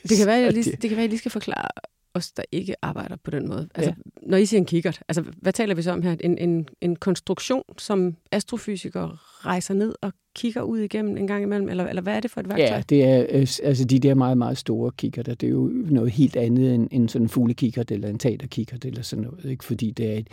Det 0.09 0.17
kan 0.19 0.27
være, 0.27 0.37
jeg 0.37 0.53
lige, 0.59 0.65
det 0.65 0.81
kan 0.81 0.91
være, 0.91 1.01
jeg 1.01 1.09
lige 1.09 1.19
skal 1.19 1.31
forklare 1.31 1.69
os, 2.17 2.33
der 2.33 2.43
ikke 2.53 2.75
arbejder 2.83 3.17
på 3.25 3.31
den 3.31 3.49
måde. 3.49 3.69
Altså, 3.75 3.91
ja. 3.91 4.27
Når 4.29 4.37
I 4.37 4.47
siger 4.47 4.61
en 4.61 4.67
kikkert, 4.67 5.01
altså, 5.09 5.25
hvad 5.37 5.53
taler 5.53 5.75
vi 5.75 5.83
så 5.83 5.93
om 5.93 6.03
her? 6.03 6.17
En, 6.21 6.39
en, 6.39 6.69
en 6.81 6.97
konstruktion, 6.97 7.63
som 7.79 8.17
astrofysikere 8.33 9.17
rejser 9.45 9.75
ned 9.75 9.95
og 10.03 10.13
kigger 10.35 10.63
ud 10.63 10.79
igennem 10.79 11.17
en 11.17 11.27
gang 11.27 11.43
imellem, 11.43 11.69
eller, 11.69 11.87
eller 11.87 12.03
hvad 12.03 12.17
er 12.17 12.21
det 12.21 12.31
for 12.31 12.41
et 12.41 12.49
værktøj? 12.49 12.77
Ja, 12.77 12.83
det 12.89 13.05
er 13.05 13.27
øh, 13.31 13.47
altså 13.63 13.85
de 13.85 13.99
der 13.99 14.15
meget, 14.15 14.39
meget 14.39 14.59
store 14.59 14.93
kikkerter. 14.97 15.35
Det 15.35 15.47
er 15.47 15.51
jo 15.51 15.71
noget 15.73 16.11
helt 16.11 16.37
andet 16.37 16.75
end, 16.75 16.89
end 16.91 17.09
sådan 17.09 17.25
en 17.25 17.29
fuglekikkert 17.29 17.91
eller 17.91 18.09
en 18.09 18.19
teaterkikkert 18.19 18.85
eller 18.85 19.03
sådan 19.03 19.25
noget, 19.25 19.45
ikke? 19.45 19.65
fordi 19.65 19.91
det 19.91 20.13
er 20.13 20.19
et, 20.19 20.29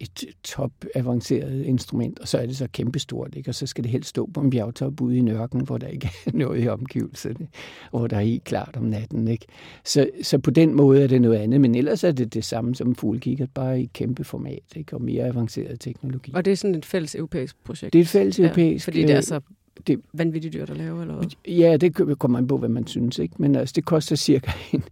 et 0.00 0.24
top 0.44 0.72
avanceret 0.94 1.64
instrument, 1.64 2.18
og 2.18 2.28
så 2.28 2.38
er 2.38 2.46
det 2.46 2.56
så 2.56 2.68
kæmpestort, 2.72 3.34
ikke? 3.36 3.50
og 3.50 3.54
så 3.54 3.66
skal 3.66 3.84
det 3.84 3.90
helst 3.90 4.08
stå 4.08 4.30
på 4.34 4.40
en 4.40 4.50
bjergtop 4.50 5.00
ude 5.00 5.16
i 5.16 5.20
nørken, 5.20 5.60
hvor 5.60 5.78
der 5.78 5.86
ikke 5.86 6.10
er 6.26 6.30
noget 6.34 6.64
i 6.64 6.68
omgivelserne, 6.68 7.48
hvor 7.90 8.06
der 8.06 8.16
er 8.16 8.20
helt 8.20 8.44
klart 8.44 8.76
om 8.76 8.82
natten. 8.82 9.28
Ikke? 9.28 9.46
Så, 9.84 10.10
så 10.22 10.38
på 10.38 10.50
den 10.50 10.74
måde 10.74 11.02
er 11.02 11.06
det 11.06 11.22
noget 11.22 11.36
andet, 11.36 11.60
men 11.60 11.74
ellers 11.74 12.04
er 12.04 12.12
det 12.12 12.34
det 12.34 12.44
samme 12.44 12.74
som 12.74 12.94
fuglekigget, 12.94 13.50
bare 13.54 13.82
i 13.82 13.90
kæmpe 13.94 14.24
format 14.24 14.62
ikke? 14.76 14.96
og 14.96 15.02
mere 15.02 15.24
avanceret 15.24 15.80
teknologi. 15.80 16.32
Og 16.34 16.44
det 16.44 16.50
er 16.50 16.56
sådan 16.56 16.74
et 16.74 16.86
fælles 16.86 17.14
europæisk 17.14 17.56
projekt? 17.64 17.92
Det 17.92 17.98
er 17.98 18.02
et 18.02 18.08
fælles 18.08 18.38
europæisk... 18.38 18.86
Ja, 18.86 18.90
fordi 18.90 19.02
det 19.02 19.10
er 19.10 19.20
så 19.20 19.40
det, 19.86 20.00
vanvittigt 20.12 20.54
dyrt 20.54 20.70
at 20.70 20.76
lave, 20.76 21.00
eller 21.00 21.14
hvad? 21.14 21.26
Ja, 21.48 21.76
det 21.76 22.18
kommer 22.18 22.38
an 22.38 22.46
på, 22.46 22.58
hvad 22.58 22.68
man 22.68 22.86
synes, 22.86 23.18
ikke? 23.18 23.34
Men 23.38 23.56
altså, 23.56 23.72
det 23.76 23.84
koster 23.84 24.16
cirka 24.16 24.50
en, 24.72 24.82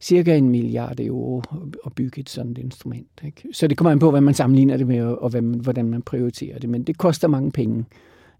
cirka 0.00 0.36
en 0.36 0.48
milliard 0.48 1.00
euro 1.00 1.42
at 1.86 1.92
bygge 1.92 2.20
et 2.20 2.28
sådan 2.28 2.52
et 2.52 2.58
instrument, 2.58 3.08
ikke? 3.24 3.48
Så 3.52 3.66
det 3.66 3.78
kommer 3.78 3.90
an 3.90 3.98
på, 3.98 4.10
hvad 4.10 4.20
man 4.20 4.34
sammenligner 4.34 4.76
det 4.76 4.86
med, 4.86 5.02
og 5.02 5.30
hvad 5.30 5.42
man, 5.42 5.60
hvordan 5.60 5.88
man 5.90 6.02
prioriterer 6.02 6.58
det. 6.58 6.70
Men 6.70 6.82
det 6.82 6.98
koster 6.98 7.28
mange 7.28 7.50
penge. 7.50 7.84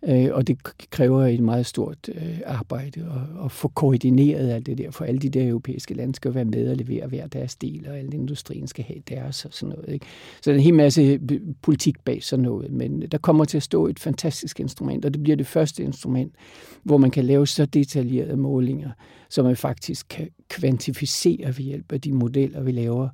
Øh, 0.09 0.28
og 0.32 0.47
det 0.47 0.59
kræver 0.90 1.26
et 1.26 1.40
meget 1.40 1.66
stort 1.66 2.09
øh, 2.14 2.40
arbejde 2.47 3.00
at, 3.00 3.44
at 3.44 3.52
få 3.52 3.68
koordineret 3.68 4.50
alt 4.50 4.66
det 4.66 4.78
der, 4.78 4.90
for 4.90 5.04
alle 5.04 5.21
de 5.21 5.28
der 5.28 5.49
europæiske 5.49 5.94
lande 5.94 6.14
skal 6.14 6.35
være 6.35 6.44
med 6.44 6.71
og 6.71 6.76
levere 6.76 7.06
hver 7.06 7.26
deres 7.26 7.56
del, 7.56 7.87
og 7.88 7.99
alle 7.99 8.12
industrien 8.12 8.66
skal 8.66 8.85
have 8.85 9.00
deres 9.09 9.44
og 9.44 9.52
sådan 9.52 9.75
noget. 9.75 9.92
Ikke? 9.92 10.06
Så 10.37 10.50
der 10.50 10.50
er 10.50 10.59
en 10.59 10.64
hel 10.64 10.75
masse 10.75 11.02
øh, 11.02 11.40
politik 11.62 12.04
bag 12.04 12.23
sådan 12.23 12.42
noget, 12.42 12.73
men 12.73 13.02
der 13.02 13.18
kommer 13.18 13.44
til 13.44 13.56
at 13.56 13.62
stå 13.62 13.87
et 13.87 13.99
fantastisk 13.99 14.61
instrument, 14.61 15.04
og 15.04 15.14
det 15.14 15.23
bliver 15.23 15.37
det 15.37 15.47
første 15.47 15.82
instrument, 15.82 16.35
hvor 16.82 16.97
man 16.97 17.11
kan 17.11 17.25
lave 17.25 17.47
så 17.47 17.66
detaljerede 17.66 18.37
målinger, 18.37 18.90
som 19.30 19.44
man 19.44 19.56
faktisk 19.56 20.06
kan 20.09 20.28
kvantificere 20.50 21.47
ved 21.47 21.64
hjælp 21.64 21.93
af 21.93 22.00
de 22.00 22.12
modeller, 22.12 22.62
vi 22.62 22.73
laver, 22.73 23.09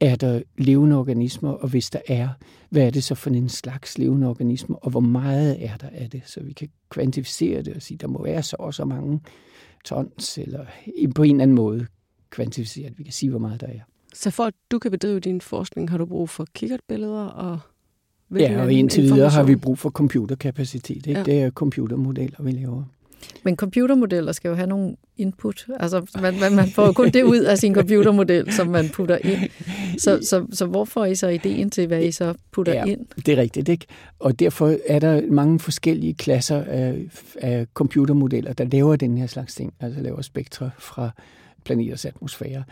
er 0.00 0.16
der 0.16 0.42
levende 0.58 0.96
organismer, 0.96 1.50
og 1.50 1.68
hvis 1.68 1.90
der 1.90 1.98
er, 2.08 2.28
hvad 2.70 2.86
er 2.86 2.90
det 2.90 3.04
så 3.04 3.14
for 3.14 3.30
en 3.30 3.48
slags 3.48 3.98
levende 3.98 4.26
organismer, 4.26 4.76
og 4.76 4.90
hvor 4.90 5.00
meget 5.00 5.64
er 5.64 5.76
der 5.76 5.88
af 5.92 6.10
det, 6.10 6.22
så 6.24 6.40
vi 6.42 6.52
kan 6.52 6.68
kvantificere 6.90 7.62
det 7.62 7.74
og 7.74 7.82
sige, 7.82 7.98
der 7.98 8.06
må 8.06 8.22
være 8.22 8.42
så 8.42 8.56
og 8.58 8.74
så 8.74 8.84
mange 8.84 9.20
tons, 9.84 10.38
eller 10.38 10.66
på 11.14 11.22
en 11.22 11.30
eller 11.30 11.42
anden 11.42 11.54
måde 11.54 11.86
kvantificere 12.30 12.88
det. 12.88 12.98
Vi 12.98 13.04
kan 13.04 13.12
sige, 13.12 13.30
hvor 13.30 13.38
meget 13.38 13.60
der 13.60 13.66
er. 13.66 13.80
Så 14.14 14.30
for 14.30 14.44
at 14.44 14.54
du 14.70 14.78
kan 14.78 14.90
bedrive 14.90 15.20
din 15.20 15.40
forskning, 15.40 15.90
har 15.90 15.98
du 15.98 16.06
brug 16.06 16.28
for 16.28 16.46
kikkertbilleder 16.54 17.24
og 17.24 17.58
Ja, 18.30 18.62
og 18.62 18.72
indtil 18.72 19.02
videre 19.02 19.30
har 19.30 19.42
vi 19.42 19.56
brug 19.56 19.78
for 19.78 19.90
computerkapacitet. 19.90 21.06
Ikke? 21.06 21.18
Ja. 21.18 21.24
Det 21.24 21.42
er 21.42 21.50
computermodeller, 21.50 22.42
vi 22.42 22.50
laver. 22.50 22.84
Men 23.44 23.56
computermodeller 23.56 24.32
skal 24.32 24.48
jo 24.48 24.54
have 24.54 24.66
nogle 24.66 24.96
input. 25.16 25.66
Altså, 25.80 26.06
man, 26.20 26.40
man, 26.40 26.54
man 26.54 26.68
får 26.68 26.86
jo 26.86 26.92
kun 26.92 27.10
det 27.10 27.22
ud 27.22 27.40
af 27.40 27.58
sin 27.58 27.74
computermodel, 27.74 28.52
som 28.52 28.66
man 28.66 28.88
putter 28.88 29.18
ind. 29.24 29.50
Så, 29.98 30.18
så, 30.22 30.46
så 30.52 30.66
hvor 30.66 30.84
får 30.84 31.04
I 31.04 31.14
så 31.14 31.28
ideen 31.28 31.70
til, 31.70 31.86
hvad 31.86 32.02
I 32.02 32.12
så 32.12 32.34
putter 32.52 32.74
ja, 32.74 32.84
ind? 32.84 33.06
det 33.26 33.28
er 33.28 33.36
rigtigt, 33.36 33.68
ikke? 33.68 33.86
Og 34.18 34.40
derfor 34.40 34.76
er 34.86 34.98
der 34.98 35.22
mange 35.30 35.58
forskellige 35.58 36.14
klasser 36.14 36.64
af, 36.64 36.94
af 37.40 37.66
computermodeller, 37.74 38.52
der 38.52 38.64
laver 38.64 38.96
den 38.96 39.18
her 39.18 39.26
slags 39.26 39.54
ting. 39.54 39.74
Altså 39.80 40.00
laver 40.00 40.22
spektre 40.22 40.70
fra 40.78 41.10
planeters 41.66 42.04
atmosfære. 42.04 42.64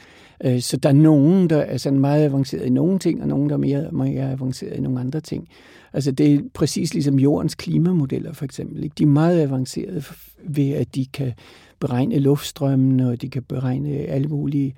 Øh, 0.44 0.60
så 0.60 0.76
der 0.76 0.88
er 0.88 0.92
nogen, 0.92 1.50
der 1.50 1.58
er 1.58 1.76
sådan 1.76 1.98
meget 1.98 2.24
avanceret 2.24 2.66
i 2.66 2.70
nogle 2.70 2.98
ting, 2.98 3.22
og 3.22 3.28
nogen, 3.28 3.48
der 3.48 3.54
er 3.54 3.58
mere, 3.58 3.90
mere 3.92 4.30
avanceret 4.30 4.76
i 4.76 4.80
nogle 4.80 5.00
andre 5.00 5.20
ting. 5.20 5.48
Altså 5.92 6.12
det 6.12 6.34
er 6.34 6.40
præcis 6.54 6.94
ligesom 6.94 7.18
jordens 7.18 7.54
klimamodeller 7.54 8.32
for 8.32 8.44
eksempel. 8.44 8.84
Ikke? 8.84 8.94
De 8.98 9.02
er 9.02 9.06
meget 9.06 9.40
avancerede 9.40 10.02
ved, 10.44 10.70
at 10.70 10.94
de 10.94 11.06
kan 11.06 11.32
beregne 11.80 12.18
luftstrømmen, 12.18 13.00
og 13.00 13.22
de 13.22 13.28
kan 13.28 13.42
beregne 13.42 13.90
alle 13.90 14.28
mulige 14.28 14.74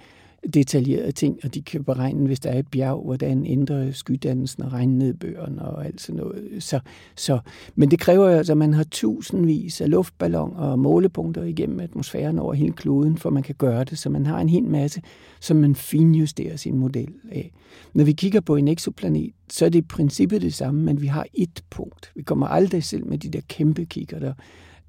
detaljerede 0.55 1.13
ting, 1.13 1.39
og 1.45 1.55
de 1.55 1.63
kan 1.63 1.85
beregne, 1.85 2.27
hvis 2.27 2.41
der 2.41 2.51
er 2.51 2.59
et 2.59 2.69
bjerg, 2.69 3.05
hvordan 3.05 3.47
ændrer 3.47 3.93
skydannelsen 3.93 4.63
og 4.63 4.73
regnnedbøren 4.73 5.59
og 5.59 5.87
alt 5.87 6.01
sådan 6.01 6.17
noget. 6.17 6.63
Så, 6.63 6.81
så, 7.17 7.39
men 7.75 7.91
det 7.91 7.99
kræver 7.99 8.29
altså, 8.29 8.53
at 8.53 8.57
man 8.57 8.75
har 8.75 8.85
tusindvis 8.91 9.81
af 9.81 9.91
luftballoner 9.91 10.57
og 10.57 10.79
målepunkter 10.79 11.43
igennem 11.43 11.81
atmosfæren 11.81 12.39
over 12.39 12.55
hele 12.55 12.73
kloden, 12.73 13.19
for 13.19 13.31
man 13.31 13.43
kan 13.43 13.55
gøre 13.59 13.85
det, 13.85 13.99
så 13.99 14.11
man 14.11 14.27
har 14.27 14.41
en 14.41 14.49
hel 14.49 14.65
masse, 14.65 15.03
som 15.41 15.57
man 15.57 15.75
finjusterer 15.75 16.57
sin 16.57 16.79
model 16.79 17.13
af. 17.33 17.53
Når 17.95 18.05
vi 18.05 18.13
kigger 18.13 18.41
på 18.41 18.57
en 18.57 18.69
eksoplanet, 18.69 19.31
så 19.51 19.65
er 19.65 19.69
det 19.69 19.79
i 19.79 19.83
princippet 19.83 20.43
det 20.43 20.55
samme, 20.55 20.83
men 20.83 21.03
vi 21.03 21.07
har 21.07 21.27
et 21.35 21.65
punkt. 21.71 22.13
Vi 22.15 22.23
kommer 22.23 22.47
aldrig 22.47 22.85
selv 22.85 23.07
med 23.07 23.19
de 23.19 23.29
der 23.29 23.41
kæmpe 23.49 23.85
kigger 23.85 24.19
der 24.19 24.33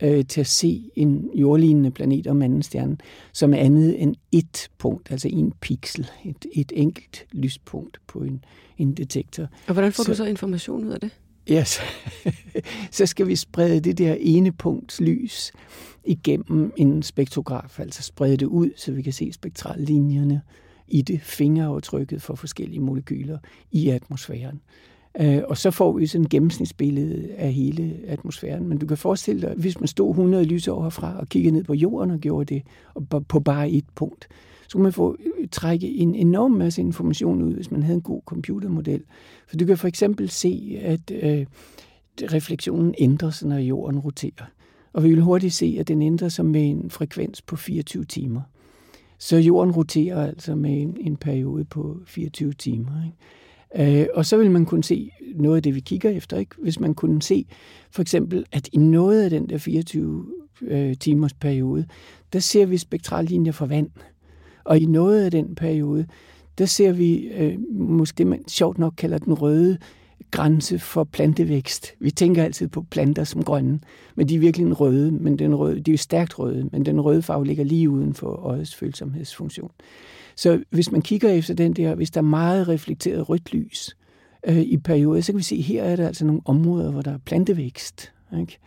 øh, 0.04 0.26
til 0.26 0.42
at 0.42 0.48
se 0.48 0.90
en 0.96 1.30
jordlignende 1.34 1.92
planet 1.92 2.28
om 2.28 2.42
anden 2.42 2.64
stjerne, 2.64 2.98
som 3.34 3.54
er 3.54 3.58
andet 3.58 4.02
end 4.02 4.16
et 4.32 4.70
punkt, 4.78 5.12
altså 5.12 5.28
en 5.28 5.54
pixel, 5.62 6.08
et, 6.26 6.46
et 6.54 6.72
enkelt 6.76 7.26
lyspunkt 7.32 8.00
på 8.08 8.20
en, 8.20 8.46
en 8.78 8.94
detektor. 8.94 9.48
Og 9.68 9.74
hvordan 9.74 9.92
får 9.92 10.04
så, 10.04 10.12
du 10.12 10.16
så 10.16 10.26
information 10.26 10.86
ud 10.86 10.92
af 10.92 11.00
det? 11.00 11.12
Ja, 11.50 11.64
så, 11.64 11.82
så 12.92 13.06
skal 13.06 13.28
vi 13.28 13.36
sprede 13.36 13.80
det 13.80 13.98
der 13.98 14.16
ene 14.20 14.52
punkts 14.52 15.02
lys 15.02 15.52
igennem 16.06 16.74
en 16.78 17.04
spektrograf, 17.04 17.80
altså 17.80 18.04
sprede 18.04 18.38
det 18.38 18.46
ud, 18.46 18.70
så 18.78 18.92
vi 18.92 19.02
kan 19.02 19.14
se 19.14 19.34
spektrallinjerne 19.34 20.42
i 20.88 21.02
det 21.02 21.22
fingeraftrykket 21.22 22.22
for 22.22 22.36
forskellige 22.36 22.80
molekyler 22.80 23.38
i 23.72 23.90
atmosfæren. 23.90 24.62
Øh, 25.20 25.42
og 25.48 25.58
så 25.58 25.72
får 25.72 25.92
vi 25.92 26.08
sådan 26.08 26.26
et 26.26 26.32
gennemsnitsbillede 26.32 27.30
af 27.38 27.54
hele 27.54 27.96
atmosfæren. 28.08 28.68
Men 28.68 28.78
du 28.78 28.86
kan 28.86 28.98
forestille 28.98 29.42
dig, 29.42 29.54
hvis 29.58 29.80
man 29.80 29.88
stod 29.88 30.10
100 30.10 30.46
lysår 30.46 30.84
herfra 30.84 31.20
og 31.20 31.30
kiggede 31.30 31.56
ned 31.56 31.64
på 31.64 31.74
jorden 31.74 32.12
og 32.12 32.20
gjorde 32.20 32.56
det 32.56 32.64
og 32.94 33.26
på 33.28 33.40
bare 33.40 33.70
et 33.70 33.86
punkt, 33.96 34.28
så 34.68 34.74
kunne 34.74 34.84
man 34.84 34.94
få 34.94 35.18
øh, 35.20 35.48
trække 35.52 35.88
en 35.88 36.16
enorm 36.16 36.52
masse 36.52 36.82
information 36.82 37.42
ud, 37.42 37.54
hvis 37.54 37.72
man 37.72 37.84
havde 37.84 37.96
en 37.96 38.02
god 38.02 38.22
computermodel. 38.26 39.04
For 39.48 39.58
du 39.58 39.66
kan 39.66 39.78
for 39.78 39.88
eksempel 39.88 40.30
se, 40.30 40.80
at 40.82 41.12
øh, 41.12 41.46
refleksionen 42.22 42.96
ændrer 42.98 43.30
sig, 43.30 43.48
når 43.48 43.58
jorden 43.58 44.00
roterer. 44.00 44.46
Og 44.94 45.04
vi 45.04 45.10
vil 45.10 45.22
hurtigt 45.22 45.54
se, 45.54 45.78
at 45.80 45.88
den 45.88 46.02
ændrer 46.02 46.30
sig 46.30 46.46
med 46.46 46.70
en 46.70 46.90
frekvens 46.90 47.42
på 47.42 47.56
24 47.56 48.04
timer. 48.04 48.42
Så 49.18 49.38
jorden 49.38 49.72
roterer 49.74 50.28
altså 50.28 50.56
med 50.56 50.82
en, 50.82 50.98
en 51.00 51.16
periode 51.16 51.66
på 51.66 51.98
24 52.06 52.54
timer. 52.54 53.04
Ikke? 53.06 53.18
Øh, 53.76 54.06
og 54.14 54.26
så 54.26 54.38
vil 54.38 54.52
man 54.52 54.66
kunne 54.66 54.84
se 54.84 55.12
noget 55.36 55.56
af 55.56 55.64
det, 55.64 55.76
vi 55.76 55.80
kigger 55.80 56.10
efter. 56.10 56.38
Ikke? 56.38 56.56
Hvis 56.62 56.80
man 56.80 56.94
kunne 56.94 57.22
se 57.22 57.46
for 57.92 58.02
eksempel, 58.02 58.46
at 58.52 58.70
i 58.74 58.78
noget 58.78 59.24
af 59.24 59.30
den 59.30 59.50
der 59.50 59.58
24 59.58 60.26
øh, 60.62 60.96
timers 60.98 61.34
periode, 61.34 61.86
der 62.34 62.40
ser 62.40 62.66
vi 62.66 62.78
spektrallinjer 62.78 63.52
for 63.52 63.66
vand. 63.66 63.90
Og 64.64 64.80
i 64.80 64.86
noget 64.86 65.26
af 65.26 65.32
den 65.32 65.56
periode, 65.56 66.06
der 66.58 66.66
ser 66.66 66.92
vi 66.92 67.28
øh, 67.28 67.58
måske 67.72 68.18
det, 68.18 68.28
man 68.28 68.48
sjovt 68.48 68.78
nok 68.78 68.94
kalder 68.98 69.18
den 69.18 69.34
røde 69.34 69.78
grænse 70.32 70.80
for 70.80 71.04
plantevækst. 71.04 71.94
Vi 72.00 72.12
tænker 72.12 72.44
altid 72.44 72.68
på 72.68 72.82
planter 72.82 73.24
som 73.24 73.44
grønne, 73.44 73.80
men 74.16 74.30
de 74.30 74.36
er 74.36 74.40
virkelig 74.40 74.66
en 74.66 74.74
røde, 74.74 75.12
men 75.12 75.40
den 75.40 75.56
røde, 75.56 75.80
de 75.80 75.92
er 75.92 75.94
jo 75.94 75.98
stærkt 75.98 76.40
røde, 76.40 76.70
men 76.72 76.86
den 76.86 77.02
røde 77.02 77.22
farve 77.22 77.46
ligger 77.46 77.64
lige 77.64 77.90
uden 77.90 78.14
for 78.14 78.28
øjets 78.28 78.76
følsomhedsfunktion. 78.76 79.72
Så 80.38 80.64
hvis 80.70 80.92
man 80.92 81.02
kigger 81.02 81.30
efter 81.30 81.54
den 81.54 81.74
der, 81.74 81.96
hvis 81.96 82.12
der 82.12 82.18
er 82.22 82.26
meget 82.26 82.68
reflekteret 82.68 83.30
rødt 83.30 83.54
lys 83.54 83.98
øh, 84.48 84.60
i 84.60 84.78
perioder, 84.78 85.22
så 85.22 85.32
kan 85.32 85.38
vi 85.38 85.44
se, 85.44 85.56
at 85.56 85.64
her 85.64 85.84
er 85.84 85.96
der 85.96 86.08
altså 86.08 86.26
nogle 86.26 86.42
områder, 86.46 86.92
hvor 86.92 87.02
der 87.02 87.14
er 87.14 87.18
plantevækst. 87.18 88.12
Ikke? 88.40 88.58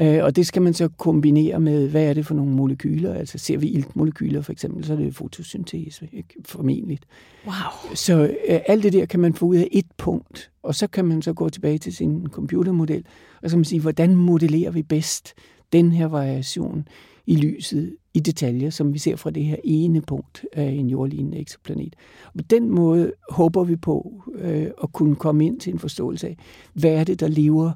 Øh, 0.00 0.24
og 0.24 0.36
det 0.36 0.46
skal 0.46 0.62
man 0.62 0.74
så 0.74 0.88
kombinere 0.88 1.60
med, 1.60 1.88
hvad 1.88 2.04
er 2.04 2.14
det 2.14 2.26
for 2.26 2.34
nogle 2.34 2.52
molekyler? 2.52 3.14
Altså 3.14 3.38
ser 3.38 3.58
vi 3.58 3.68
iltmolekyler 3.68 4.42
for 4.42 4.52
eksempel, 4.52 4.84
så 4.84 4.92
er 4.92 4.96
det 4.96 5.14
fotosyntese, 5.14 6.08
ikke? 6.12 6.34
formentlig. 6.44 6.98
Wow. 7.46 7.94
Så 7.94 8.22
øh, 8.48 8.60
alt 8.66 8.82
det 8.82 8.92
der 8.92 9.06
kan 9.06 9.20
man 9.20 9.34
få 9.34 9.46
ud 9.46 9.56
af 9.56 9.68
et 9.72 9.86
punkt, 9.96 10.50
og 10.62 10.74
så 10.74 10.86
kan 10.86 11.04
man 11.04 11.22
så 11.22 11.32
gå 11.32 11.48
tilbage 11.48 11.78
til 11.78 11.94
sin 11.94 12.26
computermodel, 12.26 13.04
og 13.42 13.50
så 13.50 13.54
kan 13.54 13.58
man 13.58 13.64
sige, 13.64 13.80
hvordan 13.80 14.16
modellerer 14.16 14.70
vi 14.70 14.82
bedst 14.82 15.34
den 15.72 15.92
her 15.92 16.06
variation 16.06 16.88
i 17.26 17.36
lyset 17.36 17.96
i 18.18 18.20
detaljer, 18.20 18.70
som 18.70 18.94
vi 18.94 18.98
ser 18.98 19.16
fra 19.16 19.30
det 19.30 19.44
her 19.44 19.56
ene 19.64 20.00
punkt 20.00 20.44
af 20.52 20.70
en 20.70 20.90
jordlignende 20.90 21.38
eksoplanet. 21.38 21.96
Og 22.24 22.32
på 22.38 22.42
den 22.50 22.70
måde 22.70 23.12
håber 23.30 23.64
vi 23.64 23.76
på 23.76 24.22
øh, 24.34 24.66
at 24.82 24.92
kunne 24.92 25.16
komme 25.16 25.46
ind 25.46 25.60
til 25.60 25.72
en 25.72 25.78
forståelse 25.78 26.26
af, 26.26 26.36
hvad 26.72 26.90
er 26.90 27.04
det, 27.04 27.20
der 27.20 27.28
lever 27.28 27.72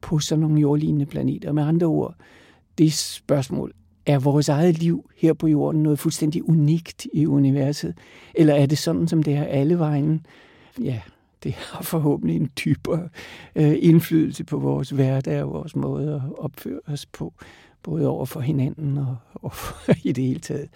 på 0.00 0.18
sådan 0.18 0.40
nogle 0.40 0.60
jordlignende 0.60 1.06
planeter. 1.06 1.52
Med 1.52 1.62
andre 1.62 1.86
ord, 1.86 2.14
det 2.78 2.92
spørgsmål, 2.92 3.72
er 4.06 4.18
vores 4.18 4.48
eget 4.48 4.78
liv 4.78 5.10
her 5.16 5.32
på 5.32 5.46
jorden 5.46 5.82
noget 5.82 5.98
fuldstændig 5.98 6.48
unikt 6.48 7.06
i 7.12 7.26
universet? 7.26 7.94
Eller 8.34 8.54
er 8.54 8.66
det 8.66 8.78
sådan, 8.78 9.08
som 9.08 9.22
det 9.22 9.34
er 9.34 9.44
alle 9.44 9.78
vejen? 9.78 10.26
Ja, 10.82 11.00
det 11.44 11.52
har 11.52 11.82
forhåbentlig 11.82 12.36
en 12.36 12.50
dybere 12.64 13.08
øh, 13.56 13.74
indflydelse 13.78 14.44
på 14.44 14.58
vores 14.58 14.90
hverdag 14.90 15.42
og 15.42 15.52
vores 15.52 15.76
måde 15.76 16.14
at 16.14 16.38
opføre 16.38 16.80
os 16.86 17.06
på 17.06 17.32
både 17.84 18.08
over 18.08 18.24
for 18.24 18.40
hinanden 18.40 18.98
og, 18.98 19.16
og 19.46 19.52
i 20.02 20.12
det 20.12 20.24
hele 20.24 20.40
taget. 20.40 20.68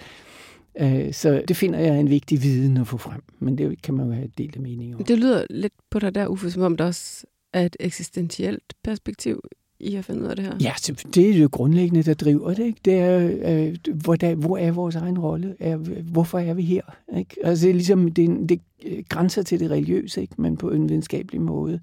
Øh, 0.81 1.13
så 1.13 1.43
det 1.49 1.57
finder 1.57 1.79
jeg 1.79 2.01
en 2.01 2.11
vigtig 2.11 2.43
viden 2.43 2.77
at 2.77 2.87
få 2.87 2.97
frem, 2.97 3.23
men 3.39 3.59
det 3.59 3.83
kan 3.83 3.95
man 3.95 4.07
jo 4.07 4.13
have 4.13 4.31
delt 4.39 4.57
af 4.57 4.63
mening 4.63 4.95
om. 4.95 5.05
Det 5.05 5.19
lyder 5.19 5.47
lidt 5.51 5.73
på 5.91 5.99
dig 5.99 6.15
der, 6.15 6.27
Uffe, 6.27 6.51
som 6.51 6.63
om 6.63 6.77
der 6.77 6.85
også 6.85 7.27
er 7.53 7.67
et 7.67 7.77
eksistentielt 7.81 8.75
perspektiv 8.85 9.41
i 9.81 9.95
at 9.95 10.05
finde 10.05 10.23
ud 10.23 10.27
af 10.27 10.37
det 10.37 10.45
her? 10.45 10.57
Ja, 10.61 10.73
det 11.15 11.31
er 11.31 11.35
jo 11.35 11.49
grundlæggende, 11.53 12.03
der 12.03 12.15
driver 12.15 12.55
det. 12.55 12.67
Ikke? 12.67 12.81
Det 12.85 12.95
er, 12.95 13.31
øh, 13.43 13.77
hvor, 13.95 14.17
der, 14.17 14.35
hvor 14.35 14.59
er 14.59 14.71
vores 14.71 14.97
egen 14.97 15.19
rolle? 15.19 15.57
Er, 15.61 15.77
hvorfor 16.03 16.39
er 16.39 16.55
vi 16.55 16.63
her? 16.63 16.83
Ikke? 17.17 17.37
Altså, 17.45 17.67
det 17.67 17.71
er 17.71 17.75
ligesom, 17.75 18.13
det, 18.13 18.49
det 18.49 18.61
grænser 19.09 19.43
til 19.43 19.61
det 19.61 19.71
religiøse, 19.71 20.21
ikke? 20.21 20.35
men 20.39 20.57
på 20.57 20.71
en 20.71 20.89
videnskabelig 20.89 21.41
måde. 21.41 21.81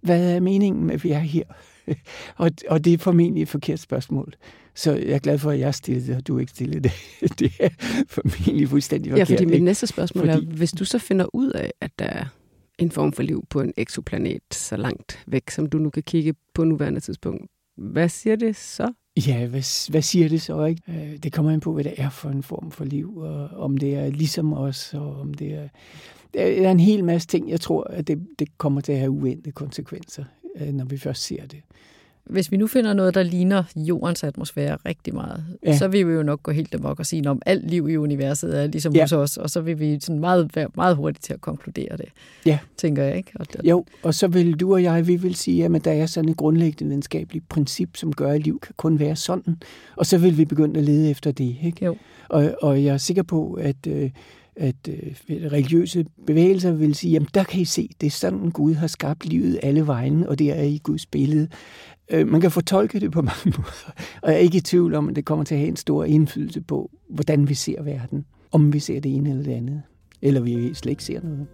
Hvad 0.00 0.34
er 0.34 0.40
meningen 0.40 0.84
med, 0.84 0.94
at 0.94 1.04
vi 1.04 1.10
er 1.10 1.18
her? 1.18 1.44
og, 2.36 2.50
og 2.68 2.84
det 2.84 2.92
er 2.92 2.98
formentlig 2.98 3.42
et 3.42 3.48
forkert 3.48 3.78
spørgsmål. 3.78 4.34
Så 4.74 4.92
jeg 4.92 5.10
er 5.10 5.18
glad 5.18 5.38
for, 5.38 5.50
at 5.50 5.58
jeg 5.58 5.74
stillede 5.74 6.06
det, 6.06 6.16
og 6.16 6.26
du 6.26 6.38
ikke 6.38 6.52
stillede 6.52 6.80
det. 6.80 6.92
det 7.38 7.52
er 7.60 7.68
formentlig 8.08 8.68
fuldstændig 8.68 9.12
forkert. 9.12 9.30
Ja, 9.30 9.34
fordi 9.34 9.44
mit 9.44 9.62
næste 9.62 9.86
spørgsmål 9.86 10.30
fordi... 10.30 10.46
er, 10.46 10.56
hvis 10.56 10.72
du 10.72 10.84
så 10.84 10.98
finder 10.98 11.34
ud 11.34 11.50
af, 11.50 11.72
at 11.80 11.90
der 11.98 12.04
er 12.04 12.24
en 12.78 12.90
form 12.90 13.12
for 13.12 13.22
liv 13.22 13.46
på 13.50 13.60
en 13.60 13.72
eksoplanet 13.76 14.42
så 14.52 14.76
langt 14.76 15.24
væk, 15.26 15.50
som 15.50 15.66
du 15.66 15.78
nu 15.78 15.90
kan 15.90 16.02
kigge 16.02 16.34
på 16.54 16.64
nuværende 16.64 17.00
tidspunkt, 17.00 17.46
hvad 17.76 18.08
siger 18.08 18.36
det 18.36 18.56
så? 18.56 18.92
Ja, 19.26 19.46
hvad, 19.46 19.90
hvad 19.90 20.02
siger 20.02 20.28
det 20.28 20.42
så? 20.42 20.64
Ikke? 20.64 20.82
Øh, 20.88 21.18
det 21.18 21.32
kommer 21.32 21.52
ind 21.52 21.60
på, 21.60 21.72
hvad 21.72 21.84
det 21.84 21.94
er 21.96 22.10
for 22.10 22.28
en 22.28 22.42
form 22.42 22.70
for 22.70 22.84
liv, 22.84 23.16
og 23.16 23.48
om 23.48 23.76
det 23.76 23.94
er 23.94 24.10
ligesom 24.10 24.52
os, 24.52 24.94
og 24.94 25.20
om 25.20 25.34
det 25.34 25.54
er... 25.54 25.68
Der 26.34 26.42
er 26.42 26.70
en 26.70 26.80
hel 26.80 27.04
masse 27.04 27.28
ting, 27.28 27.50
jeg 27.50 27.60
tror, 27.60 27.84
at 27.84 28.08
det, 28.08 28.26
det 28.38 28.58
kommer 28.58 28.80
til 28.80 28.92
at 28.92 28.98
have 28.98 29.10
uendte 29.10 29.52
konsekvenser, 29.52 30.24
øh, 30.60 30.72
når 30.72 30.84
vi 30.84 30.98
først 30.98 31.22
ser 31.22 31.46
det. 31.46 31.62
Hvis 32.24 32.52
vi 32.52 32.56
nu 32.56 32.66
finder 32.66 32.92
noget, 32.92 33.14
der 33.14 33.22
ligner 33.22 33.62
jordens 33.76 34.24
atmosfære 34.24 34.76
rigtig 34.86 35.14
meget, 35.14 35.44
ja. 35.66 35.78
så 35.78 35.88
vil 35.88 36.08
vi 36.08 36.12
jo 36.12 36.22
nok 36.22 36.42
gå 36.42 36.52
helt 36.52 36.72
demok 36.72 36.98
og 36.98 37.06
sige, 37.06 37.30
om 37.30 37.42
alt 37.46 37.70
liv 37.70 37.88
i 37.88 37.96
universet 37.96 38.58
er 38.58 38.66
ligesom 38.66 38.94
ja. 38.94 39.02
hos 39.02 39.12
os, 39.12 39.36
og 39.36 39.50
så 39.50 39.60
vil 39.60 39.78
vi 39.78 40.00
sådan 40.00 40.18
meget, 40.18 40.50
være 40.56 40.68
meget 40.76 40.96
hurtigt 40.96 41.24
til 41.24 41.32
at 41.32 41.40
konkludere 41.40 41.96
det, 41.96 42.08
ja. 42.46 42.58
tænker 42.76 43.02
jeg. 43.02 43.16
ikke? 43.16 43.30
Og 43.34 43.52
det, 43.52 43.60
jo, 43.64 43.84
og 44.02 44.14
så 44.14 44.28
vil 44.28 44.60
du 44.60 44.72
og 44.72 44.82
jeg, 44.82 45.06
vi 45.06 45.16
vil 45.16 45.34
sige, 45.34 45.64
at 45.64 45.84
der 45.84 45.92
er 45.92 46.06
sådan 46.06 46.30
et 46.30 46.36
grundlæggende 46.36 46.88
videnskabeligt 46.88 47.48
princip, 47.48 47.96
som 47.96 48.12
gør, 48.12 48.32
at 48.32 48.42
liv 48.42 48.60
kan 48.60 48.74
kun 48.76 48.98
være 48.98 49.16
sådan, 49.16 49.56
og 49.96 50.06
så 50.06 50.18
vil 50.18 50.38
vi 50.38 50.44
begynde 50.44 50.78
at 50.78 50.84
lede 50.84 51.10
efter 51.10 51.32
det. 51.32 51.56
Ikke? 51.62 51.84
Jo. 51.84 51.96
Og, 52.28 52.54
og 52.62 52.84
jeg 52.84 52.94
er 52.94 52.98
sikker 52.98 53.22
på, 53.22 53.52
at... 53.52 53.86
Øh, 53.86 54.10
at 54.56 54.88
øh, 54.88 55.14
religiøse 55.30 56.04
bevægelser 56.26 56.72
vil 56.72 56.94
sige, 56.94 57.12
jamen 57.12 57.28
der 57.34 57.44
kan 57.44 57.60
I 57.60 57.64
se, 57.64 57.88
det 58.00 58.06
er 58.06 58.10
sådan, 58.10 58.50
Gud 58.50 58.74
har 58.74 58.86
skabt 58.86 59.24
livet 59.26 59.60
alle 59.62 59.86
vejen, 59.86 60.26
og 60.26 60.38
det 60.38 60.58
er 60.58 60.62
i 60.62 60.80
Guds 60.82 61.06
billede. 61.06 61.48
Øh, 62.10 62.28
man 62.28 62.40
kan 62.40 62.50
fortolke 62.50 63.00
det 63.00 63.12
på 63.12 63.22
mange 63.32 63.50
måder, 63.58 63.92
og 64.22 64.30
jeg 64.30 64.34
er 64.34 64.42
ikke 64.42 64.58
i 64.58 64.60
tvivl 64.60 64.94
om, 64.94 65.08
at 65.08 65.16
det 65.16 65.24
kommer 65.24 65.44
til 65.44 65.54
at 65.54 65.58
have 65.58 65.68
en 65.68 65.76
stor 65.76 66.04
indflydelse 66.04 66.60
på, 66.60 66.90
hvordan 67.10 67.48
vi 67.48 67.54
ser 67.54 67.82
verden. 67.82 68.24
Om 68.52 68.72
vi 68.72 68.78
ser 68.78 69.00
det 69.00 69.14
ene 69.14 69.30
eller 69.30 69.42
det 69.42 69.52
andet, 69.52 69.82
eller 70.22 70.40
vi 70.40 70.74
slet 70.74 70.90
ikke 70.90 71.04
ser 71.04 71.20
noget. 71.22 71.46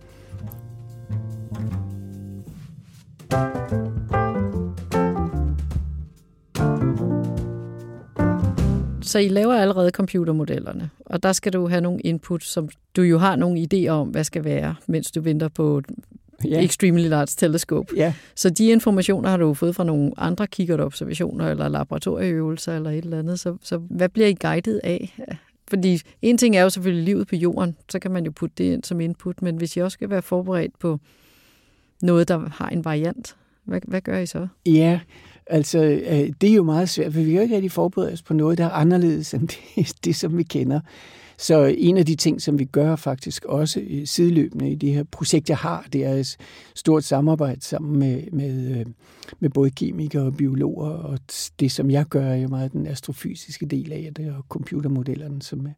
Så 9.08 9.18
I 9.18 9.28
laver 9.28 9.54
allerede 9.54 9.90
computermodellerne, 9.90 10.90
og 11.00 11.22
der 11.22 11.32
skal 11.32 11.52
du 11.52 11.68
have 11.68 11.80
nogle 11.80 12.00
input, 12.00 12.44
som 12.44 12.68
du 12.96 13.02
jo 13.02 13.18
har 13.18 13.36
nogle 13.36 13.66
idéer 13.72 13.88
om, 13.88 14.08
hvad 14.08 14.24
skal 14.24 14.44
være, 14.44 14.74
mens 14.86 15.10
du 15.10 15.20
venter 15.20 15.48
på 15.48 15.82
ja. 16.44 16.62
Extremely 16.62 17.08
Large 17.08 17.26
Telescope. 17.36 17.92
Ja. 17.96 18.14
Så 18.34 18.50
de 18.50 18.66
informationer 18.66 19.28
har 19.28 19.36
du 19.36 19.54
fået 19.54 19.76
fra 19.76 19.84
nogle 19.84 20.12
andre 20.16 20.46
kikkertobservationer 20.46 21.50
eller 21.50 21.68
laboratorieøvelser 21.68 22.76
eller 22.76 22.90
et 22.90 23.04
eller 23.04 23.18
andet. 23.18 23.40
Så, 23.40 23.56
så 23.62 23.78
hvad 23.78 24.08
bliver 24.08 24.28
I 24.28 24.34
guidet 24.40 24.80
af? 24.84 25.14
Fordi 25.68 26.00
en 26.22 26.38
ting 26.38 26.56
er 26.56 26.62
jo 26.62 26.70
selvfølgelig 26.70 27.04
livet 27.04 27.28
på 27.28 27.36
jorden, 27.36 27.76
så 27.88 27.98
kan 27.98 28.10
man 28.10 28.24
jo 28.24 28.30
putte 28.30 28.54
det 28.58 28.72
ind 28.72 28.84
som 28.84 29.00
input, 29.00 29.42
men 29.42 29.56
hvis 29.56 29.76
I 29.76 29.80
også 29.80 29.94
skal 29.94 30.10
være 30.10 30.22
forberedt 30.22 30.78
på 30.78 31.00
noget, 32.02 32.28
der 32.28 32.48
har 32.52 32.68
en 32.68 32.84
variant, 32.84 33.36
hvad, 33.64 33.80
hvad 33.86 34.00
gør 34.00 34.18
I 34.18 34.26
så? 34.26 34.48
Ja, 34.66 35.00
Altså, 35.50 35.78
øh, 35.78 36.32
det 36.40 36.50
er 36.50 36.54
jo 36.54 36.64
meget 36.64 36.88
svært, 36.88 37.12
for 37.12 37.20
vi 37.20 37.26
kan 37.26 37.34
jo 37.34 37.42
ikke 37.42 37.54
rigtig 37.54 37.72
forberede 37.72 38.12
os 38.12 38.22
på 38.22 38.34
noget, 38.34 38.58
der 38.58 38.64
er 38.64 38.70
anderledes 38.70 39.34
end 39.34 39.48
det, 39.76 39.92
det 40.04 40.16
som 40.16 40.38
vi 40.38 40.42
kender. 40.42 40.80
Så 41.40 41.74
en 41.78 41.96
af 41.96 42.06
de 42.06 42.14
ting, 42.14 42.42
som 42.42 42.58
vi 42.58 42.64
gør 42.64 42.96
faktisk 42.96 43.44
også 43.44 43.80
øh, 43.80 44.06
sideløbende 44.06 44.70
i 44.70 44.74
det 44.74 44.92
her 44.92 45.04
projekt, 45.04 45.48
jeg 45.48 45.56
har, 45.56 45.86
det 45.92 46.04
er 46.04 46.12
et 46.12 46.36
stort 46.74 47.04
samarbejde 47.04 47.60
sammen 47.60 47.98
med, 47.98 48.22
med, 48.32 48.78
øh, 48.78 48.86
med 49.40 49.50
både 49.50 49.70
kemikere 49.70 50.22
og 50.22 50.36
biologer, 50.36 50.90
og 50.90 51.18
det, 51.60 51.72
som 51.72 51.90
jeg 51.90 52.06
gør, 52.06 52.24
er 52.24 52.36
jo 52.36 52.48
meget 52.48 52.72
den 52.72 52.86
astrofysiske 52.86 53.66
del 53.66 53.92
af 53.92 54.10
det, 54.16 54.34
og 54.34 54.44
computermodellerne, 54.48 55.42
som 55.42 55.66
er 55.66 55.72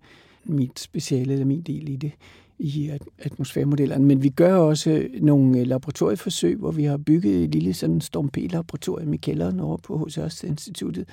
mit 0.44 0.80
speciale 0.80 1.32
eller 1.32 1.46
min 1.46 1.62
del 1.62 1.88
i 1.88 1.96
det 1.96 2.12
i 2.60 2.90
atmosfæremodellerne. 3.18 4.04
Men 4.04 4.22
vi 4.22 4.28
gør 4.28 4.56
også 4.56 5.08
nogle 5.20 5.58
øh, 5.58 5.66
laboratorieforsøg, 5.66 6.56
hvor 6.56 6.70
vi 6.70 6.84
har 6.84 6.96
bygget 6.96 7.44
et 7.44 7.50
lille 7.50 7.74
sådan 7.74 8.00
Storm 8.00 8.28
P-laboratorium 8.28 9.12
i 9.12 9.16
kælderen 9.16 9.60
over 9.60 9.76
på 9.76 10.08
H.C. 10.08 10.42
Instituttet, 10.44 11.08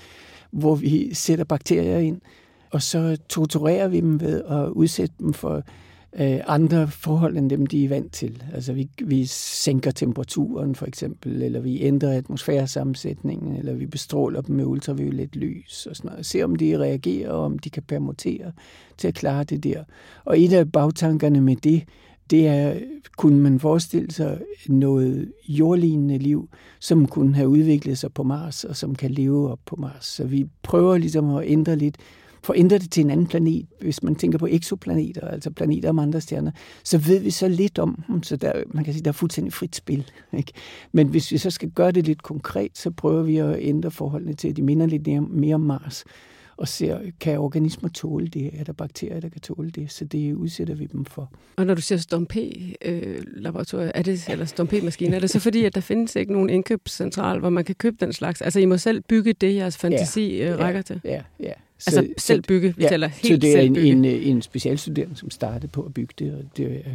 hvor 0.52 0.76
vi 0.76 1.14
sætter 1.14 1.46
bakterier 1.46 1.98
ind, 1.98 2.22
og 2.72 2.82
så 2.82 3.18
torturerer 3.30 3.88
vi 3.88 4.00
dem 4.00 4.22
ved 4.22 4.44
at 4.44 4.70
udsætte 4.70 5.16
dem 5.20 5.34
for 5.34 5.64
øh, 6.20 6.40
andre 6.48 6.88
forhold 6.88 7.38
end 7.38 7.50
dem, 7.50 7.66
de 7.66 7.86
er 7.86 7.90
vant 7.90 8.14
til. 8.14 8.44
Altså 8.54 8.74
vi, 8.74 8.90
vi 9.04 9.26
sænker 9.26 9.92
temperaturen 9.92 10.76
for 10.76 10.86
eksempel, 10.86 11.42
eller 11.42 11.60
vi 11.60 11.82
ændrer 11.82 12.18
atmosfæresammensætningen, 12.18 13.56
eller 13.56 13.74
vi 13.74 13.86
bestråler 13.86 14.42
dem 14.42 14.56
med 14.56 14.66
ultraviolet 14.66 15.36
lys 15.36 15.88
og 15.90 15.96
sådan 15.96 16.12
noget. 16.12 16.26
Se 16.26 16.44
om 16.44 16.56
de 16.56 16.80
reagerer, 16.80 17.30
og 17.30 17.44
om 17.44 17.60
de 17.60 17.70
kan 17.70 17.84
permutere 17.84 18.52
til 18.98 19.08
at 19.08 19.14
klare 19.14 19.44
det 19.44 19.64
der. 19.64 19.84
Og 20.26 20.40
et 20.40 20.54
af 20.54 20.72
bagtankerne 20.72 21.42
med 21.42 21.56
det, 21.56 21.84
det 22.30 22.48
er, 22.48 22.80
kunne 23.18 23.40
man 23.40 23.60
forestille 23.60 24.12
sig 24.12 24.42
noget 24.68 25.32
jordlignende 25.48 26.18
liv, 26.18 26.50
som 26.80 27.08
kunne 27.08 27.36
have 27.36 27.50
udviklet 27.50 27.98
sig 27.98 28.14
på 28.14 28.24
Mars, 28.24 28.64
og 28.64 28.76
som 28.76 28.96
kan 28.96 29.12
leve 29.12 29.52
op 29.52 29.60
på 29.66 29.76
Mars. 29.76 30.06
Så 30.06 30.24
vi 30.24 30.46
prøver 30.64 30.98
ligesom 30.98 31.36
at 31.36 31.44
ændre 31.48 31.76
lidt 31.76 31.98
får 32.48 32.54
det 32.54 32.92
til 32.92 33.04
en 33.04 33.10
anden 33.10 33.28
planet, 33.28 33.66
hvis 33.82 34.04
man 34.04 34.16
tænker 34.16 34.38
på 34.38 34.48
eksoplaneter, 34.48 35.28
altså 35.28 35.52
planeter 35.52 35.90
om 35.90 36.00
andre 36.00 36.22
stjerner, 36.22 36.52
så 36.84 36.98
ved 36.98 37.20
vi 37.20 37.32
så 37.32 37.48
lidt 37.48 37.80
om 37.80 38.04
dem, 38.08 38.24
så 38.24 38.36
der, 38.36 38.54
man 38.68 38.84
kan 38.84 38.94
sige, 38.94 39.04
der 39.04 39.12
er 39.12 39.14
fuldstændig 39.14 39.54
frit 39.54 39.76
spil. 39.76 40.12
Ikke? 40.34 40.52
Men 40.92 41.08
hvis 41.08 41.32
vi 41.32 41.38
så 41.38 41.50
skal 41.50 41.70
gøre 41.70 41.92
det 41.92 42.08
lidt 42.08 42.24
konkret, 42.24 42.78
så 42.78 42.92
prøver 42.92 43.24
vi 43.24 43.38
at 43.38 43.58
ændre 43.60 43.92
forholdene 43.92 44.34
til, 44.34 44.50
at 44.50 44.58
de 44.58 44.62
minder 44.62 44.86
lidt 44.86 45.08
mere 45.30 45.56
om 45.56 45.62
Mars 45.62 46.04
og 46.58 46.68
ser, 46.68 47.00
kan 47.20 47.40
organismer 47.40 47.90
tåle 47.90 48.28
det? 48.28 48.60
Er 48.60 48.64
der 48.64 48.74
bakterier, 48.74 49.20
der 49.20 49.30
kan 49.30 49.42
tåle 49.42 49.70
det? 49.70 49.92
Så 49.92 50.06
det 50.06 50.34
udsætter 50.34 50.76
vi 50.76 50.86
dem 50.86 51.06
for. 51.06 51.32
Og 51.56 51.66
når 51.66 51.74
du 51.74 51.82
siger 51.82 52.00
Stomp-laboratorier, 52.00 53.92
er 53.96 54.02
det, 54.02 54.30
eller 54.30 54.46
Stomp-maskiner, 54.46 55.16
er 55.16 55.20
det 55.20 55.30
så 55.30 55.40
fordi, 55.40 55.66
at 55.66 55.76
der 55.76 55.82
findes 55.82 56.16
ikke 56.16 56.32
nogen 56.32 56.50
indkøbscentral, 56.50 57.40
hvor 57.40 57.50
man 57.50 57.66
kan 57.66 57.76
købe 57.76 57.98
den 58.00 58.14
slags? 58.14 58.42
Altså, 58.42 58.60
I 58.60 58.66
må 58.66 58.78
selv 58.78 59.02
bygge 59.02 59.34
det, 59.34 59.56
jeres 59.56 59.78
fantasi 59.78 60.38
ja, 60.38 60.56
rækker 60.60 60.78
ja, 60.78 60.82
til? 60.82 61.02
Ja, 61.04 61.22
ja. 61.40 61.54
Så, 61.80 62.00
altså 62.00 62.14
selv 62.18 62.42
bygge, 62.42 62.74
vi 62.78 62.84
ja, 62.84 62.90
taler 62.90 63.08
helt 63.08 63.28
Så 63.28 63.38
det 63.38 63.58
er 63.58 63.62
en, 63.62 63.76
en, 63.76 64.06
en 64.06 64.42
specialstuderende, 64.42 65.16
som 65.16 65.30
startede 65.30 65.68
på 65.68 65.82
at 65.82 65.94
bygge 65.94 66.14
det, 66.20 66.34
og, 66.34 66.44
det, 66.58 66.86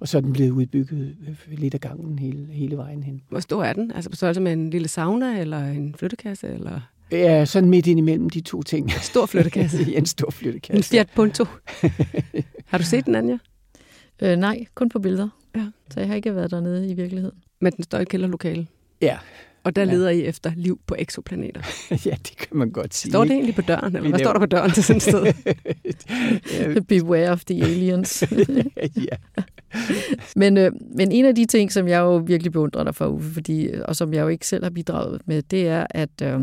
og 0.00 0.08
så 0.08 0.16
er 0.16 0.20
den 0.20 0.32
blevet 0.32 0.50
udbygget 0.50 1.16
lidt 1.48 1.74
af 1.74 1.80
gangen 1.80 2.18
hele, 2.18 2.46
hele 2.50 2.76
vejen 2.76 3.02
hen. 3.02 3.22
Hvor 3.28 3.40
stor 3.40 3.64
er 3.64 3.72
den? 3.72 3.92
Altså 3.92 4.10
på 4.10 4.16
størrelse 4.16 4.40
med 4.40 4.52
en 4.52 4.70
lille 4.70 4.88
sauna, 4.88 5.40
eller 5.40 5.66
en 5.66 5.94
flyttekasse, 5.98 6.48
eller... 6.48 6.80
Ja, 7.12 7.44
sådan 7.44 7.68
midt 7.68 7.86
ind 7.86 7.98
imellem 7.98 8.30
de 8.30 8.40
to 8.40 8.62
ting. 8.62 8.90
Stor 8.90 9.26
flyttekasse. 9.26 9.82
ja, 9.90 9.98
en 9.98 10.06
stor 10.06 10.30
flyttekasse. 10.30 10.78
En 10.78 10.82
Fiat 10.82 11.08
Punto. 11.14 11.44
har 12.70 12.78
du 12.78 12.84
set 12.84 13.06
den, 13.06 13.14
Anja? 13.14 13.38
Øh, 14.22 14.36
nej, 14.36 14.64
kun 14.74 14.88
på 14.88 14.98
billeder. 14.98 15.28
Ja. 15.56 15.66
Så 15.90 16.00
jeg 16.00 16.08
har 16.08 16.14
ikke 16.14 16.34
været 16.34 16.50
dernede 16.50 16.90
i 16.90 16.94
virkeligheden. 16.94 17.38
Men 17.60 17.72
den 17.72 17.84
står 17.84 17.98
i 17.98 18.04
kælderlokale? 18.04 18.66
Ja, 19.02 19.18
og 19.64 19.76
der 19.76 19.82
ja. 19.82 19.92
leder 19.92 20.10
I 20.10 20.24
efter 20.24 20.52
liv 20.56 20.80
på 20.86 20.94
eksoplaneter. 20.98 21.60
ja, 22.06 22.10
det 22.10 22.36
kan 22.36 22.56
man 22.56 22.70
godt 22.70 22.94
sige. 22.94 23.12
Står 23.12 23.24
det 23.24 23.32
egentlig 23.32 23.54
på 23.54 23.62
døren, 23.62 23.96
eller 23.96 24.08
hvad 24.08 24.18
står 24.18 24.32
der 24.32 24.40
på 24.40 24.46
døren 24.46 24.70
til 24.70 24.84
sådan 24.84 24.96
et 24.96 25.02
sted? 25.02 26.82
Beware 26.82 27.30
of 27.30 27.44
the 27.44 27.64
aliens. 27.64 28.24
ja. 29.10 29.16
men, 30.36 30.56
øh, 30.56 30.72
men 30.96 31.12
en 31.12 31.24
af 31.24 31.34
de 31.34 31.46
ting, 31.46 31.72
som 31.72 31.88
jeg 31.88 31.98
jo 31.98 32.16
virkelig 32.16 32.52
beundrer 32.52 32.84
dig 32.84 32.94
for, 32.94 33.06
Uffe, 33.06 33.30
fordi, 33.30 33.68
og 33.84 33.96
som 33.96 34.14
jeg 34.14 34.22
jo 34.22 34.28
ikke 34.28 34.46
selv 34.46 34.64
har 34.64 34.70
bidraget 34.70 35.20
med, 35.26 35.42
det 35.42 35.68
er, 35.68 35.86
at 35.90 36.22
øh, 36.22 36.40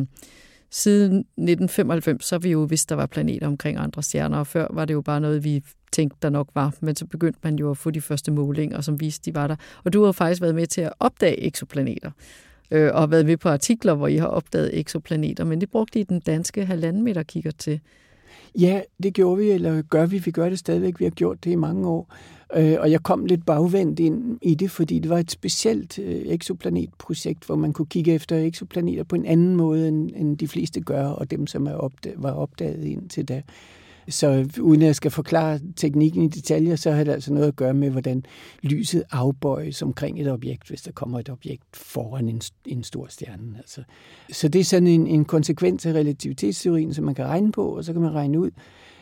siden 0.71 1.19
1995, 1.19 2.25
så 2.25 2.35
har 2.35 2.39
vi 2.39 2.51
jo 2.51 2.59
vidst, 2.59 2.89
der 2.89 2.95
var 2.95 3.05
planeter 3.05 3.47
omkring 3.47 3.77
andre 3.77 4.03
stjerner, 4.03 4.37
og 4.37 4.47
før 4.47 4.67
var 4.69 4.85
det 4.85 4.93
jo 4.93 5.01
bare 5.01 5.21
noget, 5.21 5.43
vi 5.43 5.63
tænkte, 5.91 6.17
der 6.21 6.29
nok 6.29 6.49
var. 6.55 6.73
Men 6.81 6.95
så 6.95 7.05
begyndte 7.05 7.39
man 7.43 7.55
jo 7.55 7.71
at 7.71 7.77
få 7.77 7.91
de 7.91 8.01
første 8.01 8.31
målinger, 8.31 8.81
som 8.81 8.99
viste, 8.99 9.31
de 9.31 9.35
var 9.35 9.47
der. 9.47 9.55
Og 9.83 9.93
du 9.93 10.03
har 10.03 10.11
faktisk 10.11 10.41
været 10.41 10.55
med 10.55 10.67
til 10.67 10.81
at 10.81 10.93
opdage 10.99 11.43
eksoplaneter 11.43 12.11
øh, 12.71 12.93
og 12.93 12.99
har 12.99 13.07
været 13.07 13.25
med 13.25 13.37
på 13.37 13.49
artikler, 13.49 13.93
hvor 13.93 14.07
I 14.07 14.17
har 14.17 14.27
opdaget 14.27 14.79
eksoplaneter, 14.79 15.43
men 15.43 15.61
det 15.61 15.69
brugte 15.69 15.99
I 15.99 16.03
den 16.03 16.19
danske 16.19 16.65
halvanden 16.65 17.03
meter 17.03 17.23
kigger 17.23 17.51
til. 17.51 17.79
Ja, 18.55 18.81
det 19.03 19.13
gjorde 19.13 19.37
vi, 19.37 19.49
eller 19.49 19.81
gør 19.81 20.05
vi. 20.05 20.17
Vi 20.17 20.31
gør 20.31 20.49
det 20.49 20.59
stadigvæk. 20.59 20.99
Vi 20.99 21.05
har 21.05 21.11
gjort 21.11 21.43
det 21.43 21.51
i 21.51 21.55
mange 21.55 21.87
år. 21.87 22.13
Øh, 22.55 22.75
og 22.79 22.91
jeg 22.91 23.03
kom 23.03 23.25
lidt 23.25 23.45
bagvendt 23.45 23.99
ind 23.99 24.37
i 24.41 24.55
det, 24.55 24.71
fordi 24.71 24.99
det 24.99 25.09
var 25.09 25.17
et 25.17 25.31
specielt 25.31 25.99
øh, 25.99 26.21
hvor 27.45 27.55
man 27.55 27.73
kunne 27.73 27.85
kigge 27.85 28.13
efter 28.13 28.37
eksoplaneter 28.37 29.03
på 29.03 29.15
en 29.15 29.25
anden 29.25 29.55
måde, 29.55 29.87
end, 29.87 30.11
end 30.15 30.37
de 30.37 30.47
fleste 30.47 30.81
gør, 30.81 31.07
og 31.07 31.31
dem, 31.31 31.47
som 31.47 31.67
er 31.67 31.73
opdag, 31.73 32.13
var 32.15 32.31
opdaget 32.31 32.83
indtil 32.83 33.25
da. 33.25 33.41
Så 34.09 34.49
uden 34.59 34.81
at 34.81 34.85
jeg 34.85 34.95
skal 34.95 35.11
forklare 35.11 35.59
teknikken 35.75 36.23
i 36.23 36.27
detaljer, 36.27 36.75
så 36.75 36.91
har 36.91 37.03
det 37.03 37.11
altså 37.11 37.33
noget 37.33 37.47
at 37.47 37.55
gøre 37.55 37.73
med, 37.73 37.89
hvordan 37.89 38.23
lyset 38.61 39.03
afbøjes 39.11 39.81
omkring 39.81 40.21
et 40.21 40.31
objekt, 40.31 40.67
hvis 40.67 40.81
der 40.81 40.91
kommer 40.91 41.19
et 41.19 41.29
objekt 41.29 41.63
foran 41.73 42.29
en, 42.29 42.41
en 42.65 42.83
stor 42.83 43.07
stjerne. 43.09 43.57
Altså. 43.57 43.83
Så 44.31 44.47
det 44.47 44.59
er 44.59 44.63
sådan 44.63 44.87
en, 44.87 45.07
en 45.07 45.25
konsekvens 45.25 45.85
af 45.85 45.93
relativitetsteorien, 45.93 46.93
som 46.93 47.05
man 47.05 47.15
kan 47.15 47.25
regne 47.25 47.51
på, 47.51 47.77
og 47.77 47.83
så 47.83 47.93
kan 47.93 48.01
man 48.01 48.13
regne 48.13 48.39
ud, 48.39 48.51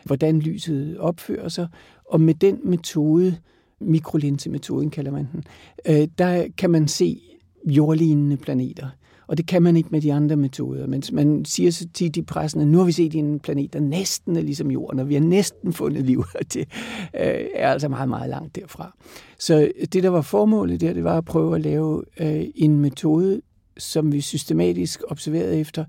hvordan 0.06 0.39
lyset 0.39 0.98
opfører 0.98 1.50
sig. 1.50 1.68
Og 2.10 2.22
med 2.22 2.34
den 2.34 2.60
metode, 2.63 3.38
mikrolinsemetoden 3.80 4.89
kalder 4.89 5.12
man 5.12 5.28
den, 5.32 5.44
øh, 5.88 6.08
der 6.18 6.48
kan 6.58 6.70
man 6.70 6.88
se 6.88 7.22
jordlignende 7.65 8.38
planeter. 8.38 8.88
Og 9.27 9.38
det 9.38 9.47
kan 9.47 9.63
man 9.63 9.77
ikke 9.77 9.89
med 9.91 10.01
de 10.01 10.13
andre 10.13 10.35
metoder. 10.35 10.88
Men 10.88 11.03
man 11.13 11.45
siger 11.45 11.71
så 11.71 11.88
tit 11.93 12.17
i 12.17 12.21
pressen, 12.21 12.61
at 12.61 12.67
nu 12.67 12.77
har 12.77 12.85
vi 12.85 12.91
set 12.91 13.15
en 13.15 13.39
planet, 13.39 13.73
der 13.73 13.79
næsten 13.79 14.35
er 14.35 14.41
ligesom 14.41 14.71
jorden, 14.71 14.99
og 14.99 15.09
vi 15.09 15.13
har 15.13 15.21
næsten 15.21 15.73
fundet 15.73 16.05
liv, 16.05 16.25
og 16.39 16.53
det 16.53 16.67
øh, 17.13 17.45
er 17.55 17.71
altså 17.71 17.89
meget, 17.89 18.09
meget 18.09 18.29
langt 18.29 18.55
derfra. 18.55 18.97
Så 19.39 19.71
det, 19.93 20.03
der 20.03 20.09
var 20.09 20.21
formålet 20.21 20.81
der, 20.81 20.93
det 20.93 21.03
var 21.03 21.17
at 21.17 21.25
prøve 21.25 21.55
at 21.55 21.61
lave 21.61 22.03
øh, 22.19 22.45
en 22.55 22.79
metode, 22.79 23.41
som 23.77 24.11
vi 24.11 24.21
systematisk 24.21 25.03
observerede 25.07 25.59
efter, 25.59 25.85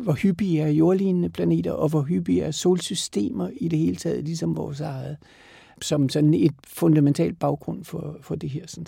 hvor 0.00 0.12
hyppige 0.12 0.60
er 0.60 0.68
jordlignende 0.68 1.28
planeter, 1.28 1.72
og 1.72 1.88
hvor 1.88 2.02
hyppige 2.02 2.42
er 2.42 2.50
solsystemer 2.50 3.48
i 3.56 3.68
det 3.68 3.78
hele 3.78 3.96
taget, 3.96 4.24
ligesom 4.24 4.56
vores 4.56 4.80
eget 4.80 5.16
som 5.82 6.08
sådan 6.08 6.34
et 6.34 6.54
fundamentalt 6.66 7.38
baggrund 7.38 7.84
for, 7.84 8.16
for 8.20 8.34
det 8.34 8.50
her. 8.50 8.66
Sådan. 8.66 8.86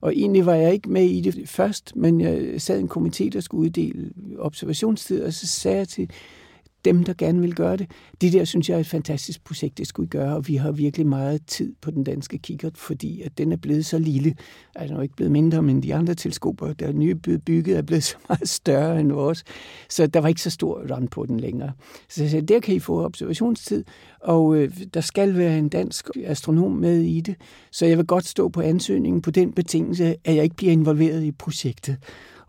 Og 0.00 0.16
egentlig 0.16 0.46
var 0.46 0.54
jeg 0.54 0.72
ikke 0.72 0.90
med 0.90 1.04
i 1.04 1.20
det 1.20 1.48
først, 1.48 1.96
men 1.96 2.20
jeg 2.20 2.62
sad 2.62 2.78
i 2.78 2.80
en 2.80 2.90
komité, 2.96 3.28
der 3.28 3.40
skulle 3.40 3.60
uddele 3.60 4.10
observationstid, 4.38 5.22
og 5.24 5.32
så 5.32 5.46
sagde 5.46 5.78
jeg 5.78 5.88
til 5.88 6.10
dem, 6.84 7.04
der 7.04 7.14
gerne 7.18 7.40
vil 7.40 7.54
gøre 7.54 7.76
det. 7.76 7.90
Det 8.20 8.32
der, 8.32 8.44
synes 8.44 8.68
jeg, 8.68 8.76
er 8.76 8.80
et 8.80 8.86
fantastisk 8.86 9.44
projekt, 9.44 9.78
det 9.78 9.86
skulle 9.86 10.08
gøre, 10.08 10.36
og 10.36 10.48
vi 10.48 10.56
har 10.56 10.72
virkelig 10.72 11.06
meget 11.06 11.46
tid 11.46 11.74
på 11.80 11.90
den 11.90 12.04
danske 12.04 12.38
kikkert, 12.38 12.78
fordi 12.78 13.22
at 13.22 13.38
den 13.38 13.52
er 13.52 13.56
blevet 13.56 13.86
så 13.86 13.98
lille. 13.98 14.34
Altså, 14.74 14.92
den 14.92 14.98
er 14.98 15.02
ikke 15.02 15.16
blevet 15.16 15.32
mindre, 15.32 15.62
men 15.62 15.82
de 15.82 15.94
andre 15.94 16.14
teleskoper, 16.14 16.72
der 16.72 16.86
er 16.86 16.92
nye 16.92 17.14
bygget, 17.14 17.76
er 17.76 17.82
blevet 17.82 18.04
så 18.12 18.16
meget 18.28 18.48
større 18.48 19.00
end 19.00 19.12
vores. 19.12 19.44
Så 19.88 20.06
der 20.06 20.20
var 20.20 20.28
ikke 20.28 20.42
så 20.42 20.50
stor 20.50 20.82
rand 20.90 21.08
på 21.08 21.26
den 21.26 21.40
længere. 21.40 21.72
Så 22.08 22.22
jeg 22.22 22.30
sagde, 22.30 22.46
der 22.46 22.60
kan 22.60 22.74
I 22.74 22.78
få 22.78 23.04
observationstid, 23.04 23.84
og 24.20 24.56
øh, 24.56 24.70
der 24.94 25.00
skal 25.00 25.36
være 25.36 25.58
en 25.58 25.68
dansk 25.68 26.08
astronom 26.24 26.72
med 26.72 27.00
i 27.00 27.20
det, 27.20 27.36
så 27.70 27.86
jeg 27.86 27.98
vil 27.98 28.06
godt 28.06 28.26
stå 28.26 28.48
på 28.48 28.60
ansøgningen 28.60 29.22
på 29.22 29.30
den 29.30 29.52
betingelse, 29.52 30.16
at 30.24 30.36
jeg 30.36 30.44
ikke 30.44 30.56
bliver 30.56 30.72
involveret 30.72 31.22
i 31.22 31.32
projektet. 31.32 31.96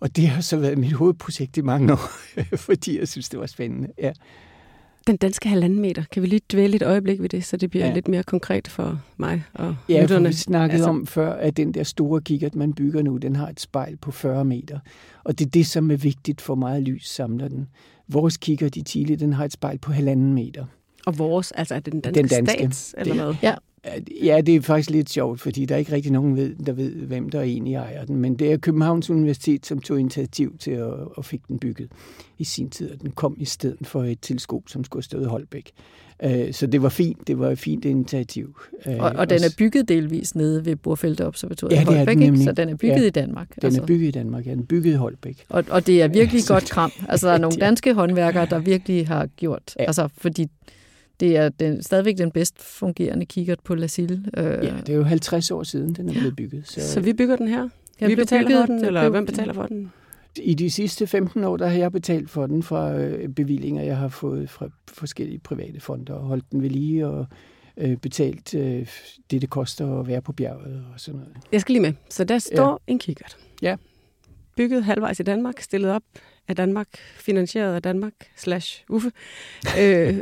Og 0.04 0.16
det 0.16 0.28
har 0.28 0.42
så 0.42 0.58
været 0.58 0.78
mit 0.78 0.92
hovedprojekt 0.92 1.58
i 1.58 1.62
mange 1.62 1.94
år, 1.94 2.10
fordi 2.68 3.00
jeg 3.00 3.08
synes, 3.08 3.30
det 3.30 3.40
var 3.40 3.46
spændende. 3.46 3.88
Ja. 3.98 4.12
Den 5.08 5.18
danske 5.18 5.50
halvanden 5.50 5.80
meter, 5.80 6.04
kan 6.12 6.22
vi 6.22 6.28
lige 6.28 6.42
dvæle 6.52 6.76
et 6.76 6.84
øjeblik 6.84 7.22
ved 7.22 7.30
det, 7.30 7.46
så 7.46 7.58
det 7.58 7.70
bliver 7.70 7.86
ja. 7.86 7.94
lidt 7.94 8.08
mere 8.08 8.24
konkret 8.24 8.68
for 8.68 9.02
mig 9.18 9.44
og 9.54 9.76
ja, 9.90 10.02
lytterne? 10.02 10.24
Ja, 10.24 10.30
vi 10.30 10.34
snakkede 10.34 10.78
altså... 10.78 10.90
om 10.90 11.08
før, 11.08 11.34
at 11.34 11.58
den 11.58 11.74
der 11.74 11.84
store 11.84 12.22
kikkert, 12.22 12.56
man 12.56 12.74
bygger 12.74 13.02
nu, 13.02 13.18
den 13.18 13.36
har 13.36 13.48
et 13.50 13.60
spejl 13.60 13.98
på 13.98 14.12
40 14.12 14.46
meter. 14.46 14.80
Og 15.24 15.40
det 15.40 15.46
er 15.46 15.50
det, 15.50 15.68
som 15.68 15.92
er 15.92 15.98
vigtigt 15.98 16.42
for 16.42 16.56
meget 16.56 16.84
lys, 16.84 17.10
samler 17.10 17.48
den. 17.48 17.68
Vores 18.08 18.38
kikkert 18.38 18.76
i 18.76 18.82
Chile, 18.82 19.16
den 19.16 19.34
har 19.34 19.46
et 19.46 19.54
spejl 19.54 19.78
på 19.78 19.92
halvanden 19.92 20.34
meter. 20.34 20.66
Og 21.06 21.18
vores, 21.18 21.52
altså 21.52 21.76
er 21.76 21.80
det 21.80 21.94
den 21.94 22.02
danske, 22.02 22.22
den 22.22 22.30
danske 22.30 22.58
stats, 22.58 22.96
eller 22.98 23.16
hvad? 23.16 23.36
Ja. 23.44 23.56
Ja, 24.24 24.42
det 24.42 24.56
er 24.56 24.62
faktisk 24.62 24.90
lidt 24.90 25.10
sjovt, 25.10 25.42
fordi 25.42 25.66
der 25.66 25.76
er 25.76 25.80
ikke 25.80 25.92
rigtig 25.92 26.12
nogen, 26.12 26.36
ved, 26.36 26.56
der 26.66 26.74
ved, 26.74 26.92
hvem 26.92 27.30
der 27.30 27.42
egentlig 27.42 27.74
ejer 27.74 28.06
den. 28.06 28.16
Men 28.16 28.36
det 28.36 28.52
er 28.52 28.58
Københavns 28.58 29.10
Universitet, 29.10 29.66
som 29.66 29.80
tog 29.80 30.00
initiativ 30.00 30.58
til 30.58 30.72
at, 30.72 30.94
at 31.18 31.26
fik 31.26 31.42
den 31.48 31.60
bygget 31.60 31.92
i 32.38 32.44
sin 32.44 32.70
tid, 32.70 32.92
og 32.92 33.02
den 33.02 33.12
kom 33.12 33.36
i 33.40 33.46
stedet 33.46 33.88
for 33.88 34.04
et 34.04 34.18
teleskop, 34.22 34.62
som 34.68 34.84
skulle 34.84 35.02
have 35.02 35.04
stået 35.04 35.24
i 35.24 35.26
Holbæk. 35.26 35.72
Øh, 36.24 36.54
så 36.54 36.68
det 36.68 36.82
var 36.82 36.90
fint. 36.90 37.28
Det 37.28 37.40
var 37.40 37.50
et 37.50 37.60
fint 37.60 37.86
initiativ. 37.86 38.60
Øh, 38.86 38.96
og, 39.00 39.12
og 39.16 39.30
den 39.30 39.44
er 39.44 39.56
bygget 39.58 39.90
delvis 39.90 40.36
nede 40.36 40.66
ved 40.66 40.76
Burfelteobservatoriet 40.76 41.76
ja, 41.76 41.82
i 41.82 41.86
Holbæk, 41.86 42.22
ikke? 42.22 42.44
så 42.44 42.52
den 42.52 42.70
er 42.70 42.76
bygget 42.76 43.02
ja, 43.02 43.08
i 43.08 43.10
Danmark. 43.10 43.56
Den 43.56 43.66
altså. 43.66 43.82
er 43.82 43.86
bygget 43.86 44.08
i 44.08 44.12
Danmark, 44.12 44.46
ja. 44.46 44.52
Den 44.52 44.60
er 44.60 44.66
bygget 44.66 44.92
i 44.92 44.96
Holbæk. 44.96 45.46
Og, 45.50 45.64
og 45.70 45.88
det 45.88 46.02
er 46.02 46.08
virkelig 46.08 46.50
ja, 46.50 46.54
godt 46.54 46.70
kram. 46.70 46.92
Altså, 47.10 47.28
der 47.28 47.34
er 47.34 47.38
nogle 47.48 47.58
danske 47.58 47.94
håndværkere, 47.94 48.46
der 48.46 48.60
virkelig 48.60 49.08
har 49.08 49.26
gjort, 49.26 49.76
ja. 49.80 49.84
altså, 49.84 50.10
fordi 50.18 50.48
det 51.20 51.38
er 51.38 51.50
den, 51.50 51.84
stadigvæk 51.84 52.18
den 52.18 52.32
bedst 52.32 52.62
fungerende 52.62 53.26
kikkert 53.26 53.60
på 53.64 53.76
Lasille. 53.76 54.24
Øh. 54.38 54.44
Ja, 54.44 54.76
det 54.86 54.90
er 54.90 54.98
jo 54.98 55.04
50 55.04 55.52
år 55.52 55.64
siden, 55.64 55.94
den 55.94 56.10
er 56.10 56.14
blevet 56.14 56.36
bygget. 56.36 56.68
Så, 56.68 56.92
så 56.92 57.00
vi 57.00 57.14
bygger 57.14 57.36
den 57.36 57.48
her? 57.48 57.70
Ja, 58.02 58.08
vi 58.08 58.16
betaler 58.16 58.48
bygget, 58.48 58.60
for 58.60 58.66
den, 58.66 58.86
eller 58.86 59.10
hvem 59.10 59.26
betaler 59.26 59.54
for 59.54 59.66
den? 59.66 59.92
I 60.38 60.54
de 60.54 60.72
sidste 60.72 61.08
15 61.08 61.44
år, 61.44 61.58
der 61.58 61.68
har 61.68 61.78
jeg 61.78 61.92
betalt 61.92 62.30
for 62.30 62.48
den 62.48 62.64
fra 62.64 62.94
øh, 62.94 63.30
bevillinger, 63.30 63.84
jeg 63.84 63.98
har 63.98 64.08
fået 64.08 64.50
fra 64.50 64.70
forskellige 64.88 65.40
private 65.40 65.80
fonder, 65.80 66.14
og 66.14 66.26
holdt 66.26 66.52
den 66.52 66.62
ved 66.62 66.70
lige 66.70 67.08
og 67.08 67.26
øh, 67.78 67.98
betalt 67.98 68.56
øh, 68.56 68.88
det, 69.32 69.42
det 69.42 69.50
koster 69.50 70.00
at 70.00 70.08
være 70.08 70.22
på 70.22 70.34
bjerget 70.34 70.86
og 70.94 71.00
sådan 71.00 71.20
noget. 71.20 71.38
Jeg 71.52 71.62
skal 71.62 71.74
lige 71.74 71.82
med. 71.82 71.94
Så 72.10 72.24
der 72.24 72.40
står 72.40 72.82
ja. 72.88 72.92
en 72.92 73.00
kikkert. 73.00 73.38
Ja. 73.62 73.76
Bygget 74.58 74.84
halvvejs 74.84 75.20
i 75.20 75.24
Danmark, 75.24 75.60
stillet 75.60 75.92
op 75.92 76.04
af 76.48 76.56
Danmark, 76.56 76.88
finansieret 77.16 77.76
af 77.76 77.82
Danmark, 77.82 78.14
slash 78.36 78.84
Uffe. 78.90 79.12
øh, 79.80 80.20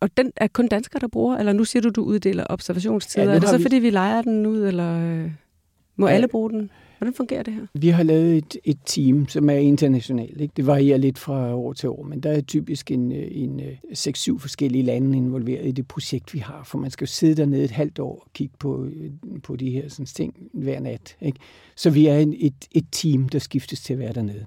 og 0.00 0.16
den 0.16 0.32
er 0.36 0.46
kun 0.46 0.68
danskere, 0.68 1.00
der 1.00 1.08
bruger, 1.08 1.36
eller 1.36 1.52
nu 1.52 1.64
siger 1.64 1.82
du, 1.82 1.88
du 1.88 2.02
uddeler 2.02 2.44
observationstider. 2.50 3.26
Ja, 3.26 3.34
er 3.34 3.38
det 3.38 3.48
så, 3.48 3.56
vi... 3.56 3.62
fordi 3.62 3.76
vi 3.76 3.90
leger 3.90 4.22
den 4.22 4.46
ud, 4.46 4.66
eller 4.66 5.22
øh, 5.22 5.30
må 5.96 6.08
ja. 6.08 6.14
alle 6.14 6.28
bruge 6.28 6.50
den? 6.50 6.70
Hvordan 6.98 7.14
fungerer 7.14 7.42
det 7.42 7.54
her? 7.54 7.66
Vi 7.74 7.88
har 7.88 8.02
lavet 8.02 8.36
et, 8.36 8.56
et 8.64 8.78
team, 8.84 9.28
som 9.28 9.50
er 9.50 9.54
internationalt. 9.54 10.40
Ikke? 10.40 10.52
Det 10.56 10.66
varierer 10.66 10.98
lidt 10.98 11.18
fra 11.18 11.54
år 11.54 11.72
til 11.72 11.88
år, 11.88 12.02
men 12.02 12.20
der 12.20 12.30
er 12.30 12.40
typisk 12.40 12.90
en, 12.90 13.12
en 13.12 13.60
6-7 13.92 14.38
forskellige 14.38 14.82
lande 14.82 15.16
involveret 15.16 15.66
i 15.66 15.70
det 15.70 15.88
projekt, 15.88 16.34
vi 16.34 16.38
har. 16.38 16.62
For 16.64 16.78
man 16.78 16.90
skal 16.90 17.04
jo 17.04 17.10
sidde 17.10 17.34
dernede 17.34 17.64
et 17.64 17.70
halvt 17.70 17.98
år 17.98 18.14
og 18.14 18.32
kigge 18.34 18.54
på, 18.58 18.88
på 19.42 19.56
de 19.56 19.70
her 19.70 19.88
sådan, 19.88 20.06
ting 20.06 20.34
hver 20.52 20.80
nat. 20.80 21.16
Ikke? 21.20 21.38
Så 21.76 21.90
vi 21.90 22.06
er 22.06 22.18
en, 22.18 22.34
et, 22.38 22.68
et 22.72 22.86
team, 22.92 23.28
der 23.28 23.38
skiftes 23.38 23.80
til 23.80 23.92
at 23.92 23.98
være 23.98 24.12
dernede. 24.12 24.46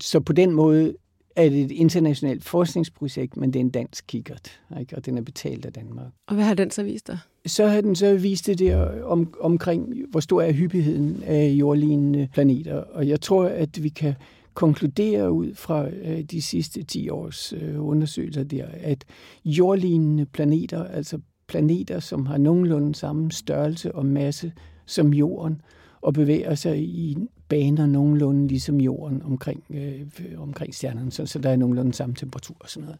Så 0.00 0.20
på 0.20 0.32
den 0.32 0.52
måde 0.52 0.94
er 1.36 1.48
det 1.48 1.60
et 1.60 1.70
internationalt 1.70 2.44
forskningsprojekt, 2.44 3.36
men 3.36 3.52
det 3.52 3.58
er 3.58 3.64
en 3.64 3.70
dansk 3.70 4.04
kikkert, 4.06 4.60
ikke? 4.80 4.96
og 4.96 5.06
den 5.06 5.18
er 5.18 5.22
betalt 5.22 5.66
af 5.66 5.72
Danmark. 5.72 6.06
Og 6.26 6.34
hvad 6.34 6.44
har 6.44 6.54
den 6.54 6.70
så 6.70 6.82
vist 6.82 7.06
dig? 7.06 7.18
Så 7.46 7.66
har 7.66 7.80
den 7.80 7.96
så 7.96 8.16
vist 8.16 8.46
det 8.46 8.58
der 8.58 9.02
om, 9.02 9.34
omkring, 9.40 9.94
hvor 10.10 10.20
stor 10.20 10.42
er 10.42 10.52
hyppigheden 10.52 11.22
af 11.22 11.48
jordlignende 11.48 12.28
planeter. 12.32 12.74
Og 12.74 13.08
jeg 13.08 13.20
tror, 13.20 13.44
at 13.44 13.82
vi 13.82 13.88
kan 13.88 14.14
konkludere 14.54 15.32
ud 15.32 15.54
fra 15.54 15.88
øh, 15.88 16.22
de 16.22 16.42
sidste 16.42 16.82
10 16.82 17.08
års 17.08 17.52
øh, 17.52 17.86
undersøgelser 17.86 18.44
der, 18.44 18.66
at 18.80 19.04
jordlignende 19.44 20.26
planeter, 20.26 20.84
altså 20.84 21.18
planeter, 21.46 22.00
som 22.00 22.26
har 22.26 22.38
nogenlunde 22.38 22.94
samme 22.94 23.32
størrelse 23.32 23.94
og 23.94 24.06
masse 24.06 24.52
som 24.86 25.14
jorden, 25.14 25.60
og 26.00 26.14
bevæger 26.14 26.54
sig 26.54 26.78
i 26.78 27.16
baner 27.48 27.86
nogenlunde 27.86 28.48
ligesom 28.48 28.80
jorden 28.80 29.22
omkring, 29.22 29.64
øh, 29.70 30.06
omkring 30.36 30.74
stjernerne, 30.74 31.12
så, 31.12 31.26
så 31.26 31.38
der 31.38 31.50
er 31.50 31.56
nogenlunde 31.56 31.94
samme 31.94 32.14
temperatur 32.14 32.56
og 32.60 32.70
sådan 32.70 32.84
noget. 32.84 32.98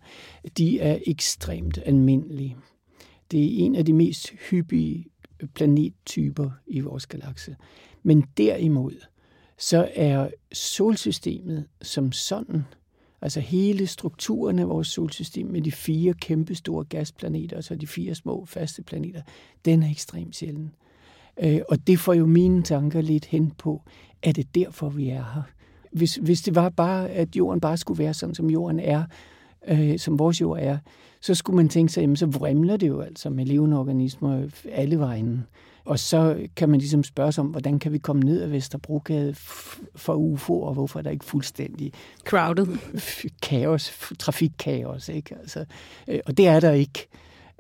De 0.59 0.81
er 0.81 0.99
ekstremt 1.07 1.79
almindelige. 1.87 2.57
Det 3.31 3.45
er 3.45 3.65
en 3.65 3.75
af 3.75 3.85
de 3.85 3.93
mest 3.93 4.31
hyppige 4.51 5.07
planettyper 5.55 6.51
i 6.67 6.81
vores 6.81 7.07
galakse. 7.07 7.57
Men 8.03 8.25
derimod, 8.37 9.07
så 9.59 9.89
er 9.95 10.29
solsystemet 10.53 11.65
som 11.83 12.13
sådan, 12.13 12.65
altså 13.23 13.41
hele 13.41 13.87
strukturen 13.87 14.59
af 14.59 14.69
vores 14.69 14.89
solsystem 14.89 15.47
med 15.47 15.63
de 15.63 15.73
fire 15.73 16.15
kæmpe 16.15 16.55
store 16.55 16.85
gasplaneter, 16.85 17.57
og 17.57 17.65
så 17.65 17.75
de 17.75 17.87
fire 17.87 18.15
små 18.15 18.45
faste 18.45 18.83
planeter, 18.83 19.23
den 19.65 19.83
er 19.83 19.91
ekstremt 19.91 20.37
sjælden. 20.37 20.75
Øh, 21.41 21.61
og 21.69 21.87
det 21.87 21.99
får 21.99 22.13
jo 22.15 22.27
mine 22.27 22.63
tanker 22.63 23.01
lidt 23.01 23.25
hen 23.25 23.51
på, 23.51 23.83
er 24.25 24.33
det 24.33 24.55
derfor, 24.55 24.89
vi 24.89 25.09
er 25.09 25.25
her? 25.35 25.43
Hvis, 25.93 26.15
hvis 26.15 26.43
det 26.43 26.55
var 26.55 26.69
bare, 26.69 27.09
at 27.09 27.37
jorden 27.37 27.61
bare 27.61 27.77
skulle 27.77 27.99
være 27.99 28.15
sådan, 28.15 28.35
som 28.35 28.51
jorden 28.51 28.81
er, 28.81 29.05
øh, 29.69 29.99
som 29.99 30.19
vores 30.19 30.41
jord 30.41 30.59
er, 30.61 30.79
så 31.21 31.35
skulle 31.35 31.57
man 31.57 31.69
tænke 31.69 31.93
sig, 31.93 32.01
jamen 32.01 32.17
så 32.17 32.27
vrimler 32.27 32.77
det 32.77 32.89
jo 32.89 33.01
altså 33.01 33.31
med 33.31 33.47
levende 33.47 33.79
organismer 33.79 34.49
alle 34.73 34.99
vejen. 34.99 35.47
Og 35.85 35.99
så 35.99 36.47
kan 36.57 36.69
man 36.69 36.81
ligesom 36.81 37.03
spørge 37.05 37.33
sig 37.33 37.45
om, 37.45 37.51
hvordan 37.51 37.79
kan 37.79 37.93
vi 37.93 37.99
komme 37.99 38.23
ned 38.23 38.43
ad 38.43 38.49
Vesterbrogade 38.49 39.35
for 39.95 40.15
UFO, 40.15 40.63
og 40.63 40.75
hvorfor 40.75 40.99
er 40.99 41.03
der 41.03 41.11
ikke 41.11 41.25
fuldstændig 41.25 41.93
crowded 42.25 42.67
kaos, 43.49 44.13
trafikkaos, 44.19 45.09
ikke? 45.09 45.35
Altså, 45.41 45.65
øh, 46.09 46.21
og 46.27 46.37
det 46.37 46.47
er 46.47 46.61
der 46.61 46.73
ikke. 46.73 47.07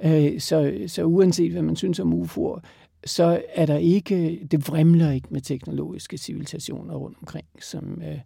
Øh, 0.05 0.41
så, 0.41 0.79
så 0.87 1.03
uanset 1.03 1.53
hvad 1.53 1.63
man 1.63 1.77
synes 1.77 2.01
om 2.01 2.13
UFO'er, 2.13 2.61
så 3.07 3.43
er 3.55 3.67
der 3.67 3.77
ikke, 3.77 4.47
det 4.51 4.69
vrimler 4.69 5.11
ikke 5.11 5.29
med 5.31 5.41
teknologiske 5.41 6.19
civilisationer 6.19 6.95
rundt 6.95 7.19
omkring, 7.21 7.47
som 7.61 8.03
øh, 8.03 8.19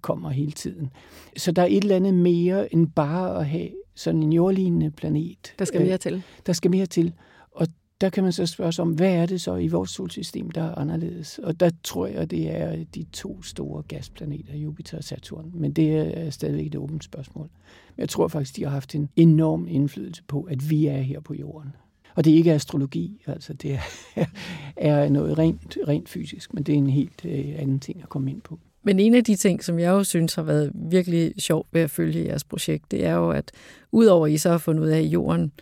kommer 0.00 0.30
hele 0.30 0.52
tiden. 0.52 0.90
Så 1.36 1.52
der 1.52 1.62
er 1.62 1.66
et 1.66 1.82
eller 1.82 1.96
andet 1.96 2.14
mere 2.14 2.74
end 2.74 2.88
bare 2.88 3.38
at 3.38 3.46
have 3.46 3.68
sådan 3.94 4.22
en 4.22 4.32
jordlignende 4.32 4.90
planet. 4.90 5.54
Der 5.58 5.64
skal 5.64 5.80
mere 5.80 5.98
til. 5.98 6.14
Øh, 6.14 6.22
der 6.46 6.52
skal 6.52 6.70
mere 6.70 6.86
til. 6.86 7.12
Og 7.52 7.66
der 8.00 8.10
kan 8.10 8.22
man 8.22 8.32
så 8.32 8.46
spørge 8.46 8.72
sig 8.72 8.82
om, 8.82 8.90
hvad 8.90 9.14
er 9.14 9.26
det 9.26 9.40
så 9.40 9.56
i 9.56 9.68
vores 9.68 9.90
solsystem, 9.90 10.50
der 10.50 10.62
er 10.62 10.74
anderledes? 10.74 11.38
Og 11.38 11.60
der 11.60 11.70
tror 11.84 12.06
jeg, 12.06 12.30
det 12.30 12.50
er 12.50 12.84
de 12.94 13.04
to 13.12 13.42
store 13.42 13.82
gasplaneter, 13.82 14.56
Jupiter 14.56 14.96
og 14.96 15.04
Saturn. 15.04 15.50
Men 15.54 15.72
det 15.72 16.18
er 16.18 16.30
stadigvæk 16.30 16.66
et 16.66 16.76
åbent 16.76 17.04
spørgsmål. 17.04 17.50
Men 17.96 18.00
jeg 18.00 18.08
tror 18.08 18.28
faktisk, 18.28 18.56
de 18.56 18.62
har 18.62 18.70
haft 18.70 18.94
en 18.94 19.08
enorm 19.16 19.66
indflydelse 19.68 20.22
på, 20.22 20.42
at 20.42 20.70
vi 20.70 20.86
er 20.86 21.00
her 21.00 21.20
på 21.20 21.34
jorden. 21.34 21.72
Og 22.14 22.24
det 22.24 22.32
er 22.32 22.36
ikke 22.36 22.52
astrologi, 22.52 23.22
altså 23.26 23.52
det 23.52 23.72
er, 23.72 23.80
er 24.76 25.08
noget 25.08 25.38
rent, 25.38 25.78
rent 25.88 26.08
fysisk, 26.08 26.54
men 26.54 26.62
det 26.62 26.72
er 26.72 26.78
en 26.78 26.90
helt 26.90 27.24
øh, 27.24 27.54
anden 27.58 27.80
ting 27.80 28.02
at 28.02 28.08
komme 28.08 28.30
ind 28.30 28.40
på. 28.40 28.58
Men 28.82 29.00
en 29.00 29.14
af 29.14 29.24
de 29.24 29.36
ting, 29.36 29.64
som 29.64 29.78
jeg 29.78 29.88
jo 29.88 30.04
synes 30.04 30.34
har 30.34 30.42
været 30.42 30.70
virkelig 30.74 31.34
sjovt 31.38 31.68
ved 31.72 31.80
at 31.80 31.90
følge 31.90 32.24
jeres 32.24 32.44
projekt, 32.44 32.90
det 32.90 33.04
er 33.04 33.14
jo, 33.14 33.30
at 33.30 33.50
udover 33.92 34.26
I 34.26 34.38
så 34.38 34.50
har 34.50 34.58
fundet 34.58 34.82
ud 34.82 34.88
af, 34.88 34.98
at 34.98 35.04
jorden 35.04 35.52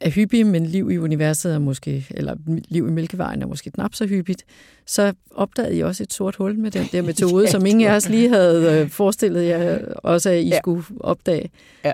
er 0.00 0.10
hyppig, 0.10 0.46
men 0.46 0.66
liv 0.66 0.90
i 0.90 0.98
universet 0.98 1.54
er 1.54 1.58
måske, 1.58 2.06
eller 2.10 2.36
liv 2.68 2.88
i 2.88 2.90
Mælkevejen 2.90 3.42
er 3.42 3.46
måske 3.46 3.70
knap 3.70 3.94
så 3.94 4.06
hyppigt, 4.06 4.44
så 4.86 5.12
opdagede 5.30 5.76
I 5.76 5.82
også 5.82 6.02
et 6.02 6.12
sort 6.12 6.36
hul 6.36 6.58
med 6.58 6.70
den 6.70 6.86
der 6.92 7.02
metode, 7.10 7.44
ja, 7.44 7.50
som 7.50 7.66
ingen 7.66 7.88
af 7.88 7.96
os 7.96 8.08
lige 8.08 8.28
havde 8.28 8.80
øh, 8.82 8.88
forestillet 8.88 9.46
jer 9.46 9.94
også, 9.94 10.30
at 10.30 10.42
I 10.42 10.48
ja. 10.48 10.58
skulle 10.58 10.84
opdage. 11.00 11.50
Ja, 11.84 11.92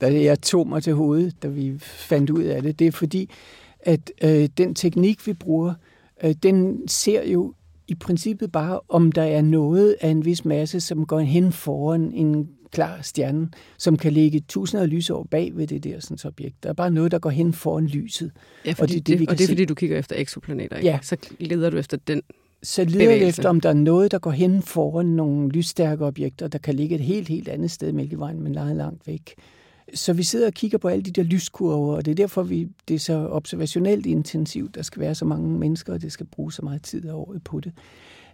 da 0.00 0.22
jeg 0.22 0.40
tog 0.40 0.68
mig 0.68 0.82
til 0.82 0.94
hovedet, 0.94 1.42
da 1.42 1.48
vi 1.48 1.78
fandt 1.78 2.30
ud 2.30 2.42
af 2.42 2.62
det, 2.62 2.78
det 2.78 2.86
er 2.86 2.92
fordi, 2.92 3.30
at 3.80 4.12
øh, 4.24 4.48
den 4.58 4.74
teknik, 4.74 5.26
vi 5.26 5.32
bruger, 5.32 5.74
øh, 6.24 6.34
den 6.42 6.88
ser 6.88 7.28
jo 7.28 7.54
i 7.88 7.94
princippet 7.94 8.52
bare, 8.52 8.80
om 8.88 9.12
der 9.12 9.22
er 9.22 9.42
noget 9.42 9.96
af 10.00 10.08
en 10.08 10.24
vis 10.24 10.44
masse, 10.44 10.80
som 10.80 11.06
går 11.06 11.20
hen 11.20 11.52
foran 11.52 12.12
en 12.12 12.48
klar 12.72 12.98
stjerne, 13.02 13.48
som 13.78 13.96
kan 13.96 14.12
ligge 14.12 14.40
tusinder 14.40 14.82
af 14.82 14.90
lysår 14.90 15.26
bag 15.30 15.56
ved 15.56 15.66
det 15.66 15.84
der 15.84 16.00
sådan, 16.00 16.18
objekt. 16.24 16.62
Der 16.62 16.68
er 16.68 16.72
bare 16.72 16.90
noget, 16.90 17.12
der 17.12 17.18
går 17.18 17.30
hen 17.30 17.52
foran 17.52 17.86
lyset. 17.86 18.30
Ja, 18.66 18.72
fordi 18.72 18.82
og 18.82 18.88
det, 18.88 18.96
det, 18.96 19.06
det, 19.06 19.20
vi 19.20 19.26
og 19.28 19.38
det 19.38 19.44
er, 19.44 19.48
fordi 19.48 19.64
du 19.64 19.74
kigger 19.74 19.98
efter 19.98 20.16
eksoplaneter, 20.18 20.76
ikke? 20.76 20.88
Ja. 20.88 20.98
Så 21.02 21.16
leder 21.38 21.70
du 21.70 21.76
efter 21.76 21.96
den 21.96 22.22
så 22.62 22.84
leder 22.84 23.10
jeg 23.10 23.28
efter, 23.28 23.48
om 23.48 23.60
der 23.60 23.68
er 23.68 23.74
noget, 23.74 24.10
der 24.10 24.18
går 24.18 24.30
hen 24.30 24.62
foran 24.62 25.06
nogle 25.06 25.48
lysstærke 25.48 26.04
objekter, 26.04 26.48
der 26.48 26.58
kan 26.58 26.74
ligge 26.74 26.94
et 26.94 27.00
helt, 27.00 27.28
helt 27.28 27.48
andet 27.48 27.70
sted 27.70 27.88
i 27.88 27.92
Mælkevejen, 27.92 28.42
men 28.42 28.52
langt, 28.52 28.76
langt 28.76 29.06
væk. 29.06 29.34
Så 29.94 30.12
vi 30.12 30.22
sidder 30.22 30.46
og 30.46 30.54
kigger 30.54 30.78
på 30.78 30.88
alle 30.88 31.02
de 31.02 31.10
der 31.10 31.22
lyskurver, 31.22 31.96
og 31.96 32.04
det 32.04 32.10
er 32.10 32.14
derfor, 32.14 32.42
vi, 32.42 32.68
det 32.88 32.94
er 32.94 32.98
så 32.98 33.28
observationelt 33.30 34.06
intensivt. 34.06 34.74
Der 34.74 34.82
skal 34.82 35.00
være 35.00 35.14
så 35.14 35.24
mange 35.24 35.58
mennesker, 35.58 35.92
og 35.92 36.02
det 36.02 36.12
skal 36.12 36.26
bruge 36.26 36.52
så 36.52 36.62
meget 36.62 36.82
tid 36.82 37.06
af 37.06 37.12
året 37.12 37.42
på 37.44 37.60
det. 37.60 37.72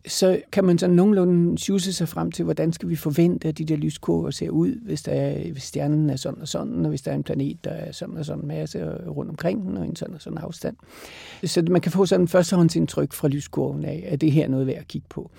Så 0.06 0.40
kan 0.52 0.64
man 0.64 0.78
så 0.78 0.86
nogenlunde 0.86 1.58
sjuse 1.58 1.92
sig 1.92 2.08
frem 2.08 2.32
til, 2.32 2.44
hvordan 2.44 2.72
skal 2.72 2.88
vi 2.88 2.96
forvente, 2.96 3.48
at 3.48 3.58
de 3.58 3.64
der 3.64 3.76
lyskurver 3.76 4.30
ser 4.30 4.50
ud, 4.50 4.80
hvis, 4.84 5.02
der 5.02 5.12
er, 5.12 5.52
hvis 5.52 5.62
stjernen 5.62 6.10
er 6.10 6.16
sådan 6.16 6.40
og 6.40 6.48
sådan, 6.48 6.84
og 6.84 6.88
hvis 6.88 7.02
der 7.02 7.10
er 7.10 7.14
en 7.14 7.22
planet, 7.22 7.64
der 7.64 7.70
er 7.70 7.92
sådan 7.92 8.16
og 8.16 8.24
sådan 8.24 8.42
en 8.42 8.48
masse 8.48 8.84
rundt 9.06 9.30
omkring 9.30 9.66
den, 9.66 9.76
og 9.76 9.86
en 9.86 9.96
sådan 9.96 10.14
og 10.14 10.20
sådan 10.20 10.38
afstand. 10.38 10.76
Så 11.44 11.62
man 11.70 11.80
kan 11.80 11.92
få 11.92 12.06
sådan 12.06 12.24
en 12.24 12.28
førstehåndsindtryk 12.28 13.12
fra 13.12 13.28
lyskurven 13.28 13.84
af, 13.84 14.04
at 14.08 14.20
det 14.20 14.32
her 14.32 14.44
er 14.44 14.48
noget 14.48 14.66
værd 14.66 14.78
at 14.78 14.88
kigge 14.88 15.06
på. 15.10 15.30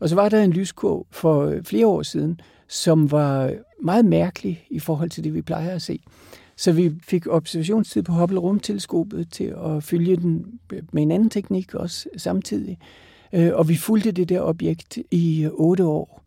Og 0.00 0.08
så 0.08 0.14
var 0.14 0.28
der 0.28 0.42
en 0.42 0.50
lyskurv 0.50 1.06
for 1.10 1.54
flere 1.64 1.86
år 1.86 2.02
siden, 2.02 2.40
som 2.74 3.10
var 3.10 3.52
meget 3.82 4.04
mærkelig 4.04 4.66
i 4.70 4.78
forhold 4.78 5.10
til 5.10 5.24
det, 5.24 5.34
vi 5.34 5.42
plejer 5.42 5.70
at 5.70 5.82
se. 5.82 6.00
Så 6.56 6.72
vi 6.72 6.92
fik 7.02 7.26
observationstid 7.26 8.02
på 8.02 8.12
Hubble 8.12 8.38
rumteleskopet 8.38 9.28
til 9.30 9.54
at 9.64 9.82
følge 9.82 10.16
den 10.16 10.60
med 10.92 11.02
en 11.02 11.10
anden 11.10 11.30
teknik 11.30 11.74
også 11.74 12.08
samtidig. 12.16 12.78
Øh, 13.32 13.50
og 13.54 13.68
vi 13.68 13.76
fulgte 13.76 14.12
det 14.12 14.28
der 14.28 14.40
objekt 14.40 14.98
i 15.10 15.48
otte 15.52 15.84
år. 15.84 16.24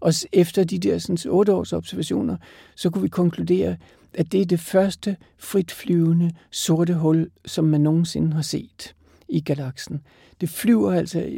Og 0.00 0.12
efter 0.32 0.64
de 0.64 0.78
der 0.78 0.98
sådan, 0.98 1.30
otte 1.30 1.52
års 1.54 1.72
observationer, 1.72 2.36
så 2.76 2.90
kunne 2.90 3.02
vi 3.02 3.08
konkludere, 3.08 3.76
at 4.14 4.32
det 4.32 4.40
er 4.40 4.46
det 4.46 4.60
første 4.60 5.16
fritflyvende 5.38 6.32
sorte 6.50 6.94
hul, 6.94 7.30
som 7.46 7.64
man 7.64 7.80
nogensinde 7.80 8.32
har 8.32 8.42
set 8.42 8.94
i 9.30 9.40
galaksen. 9.40 10.00
Det 10.40 10.48
flyver 10.48 10.92
altså, 10.92 11.28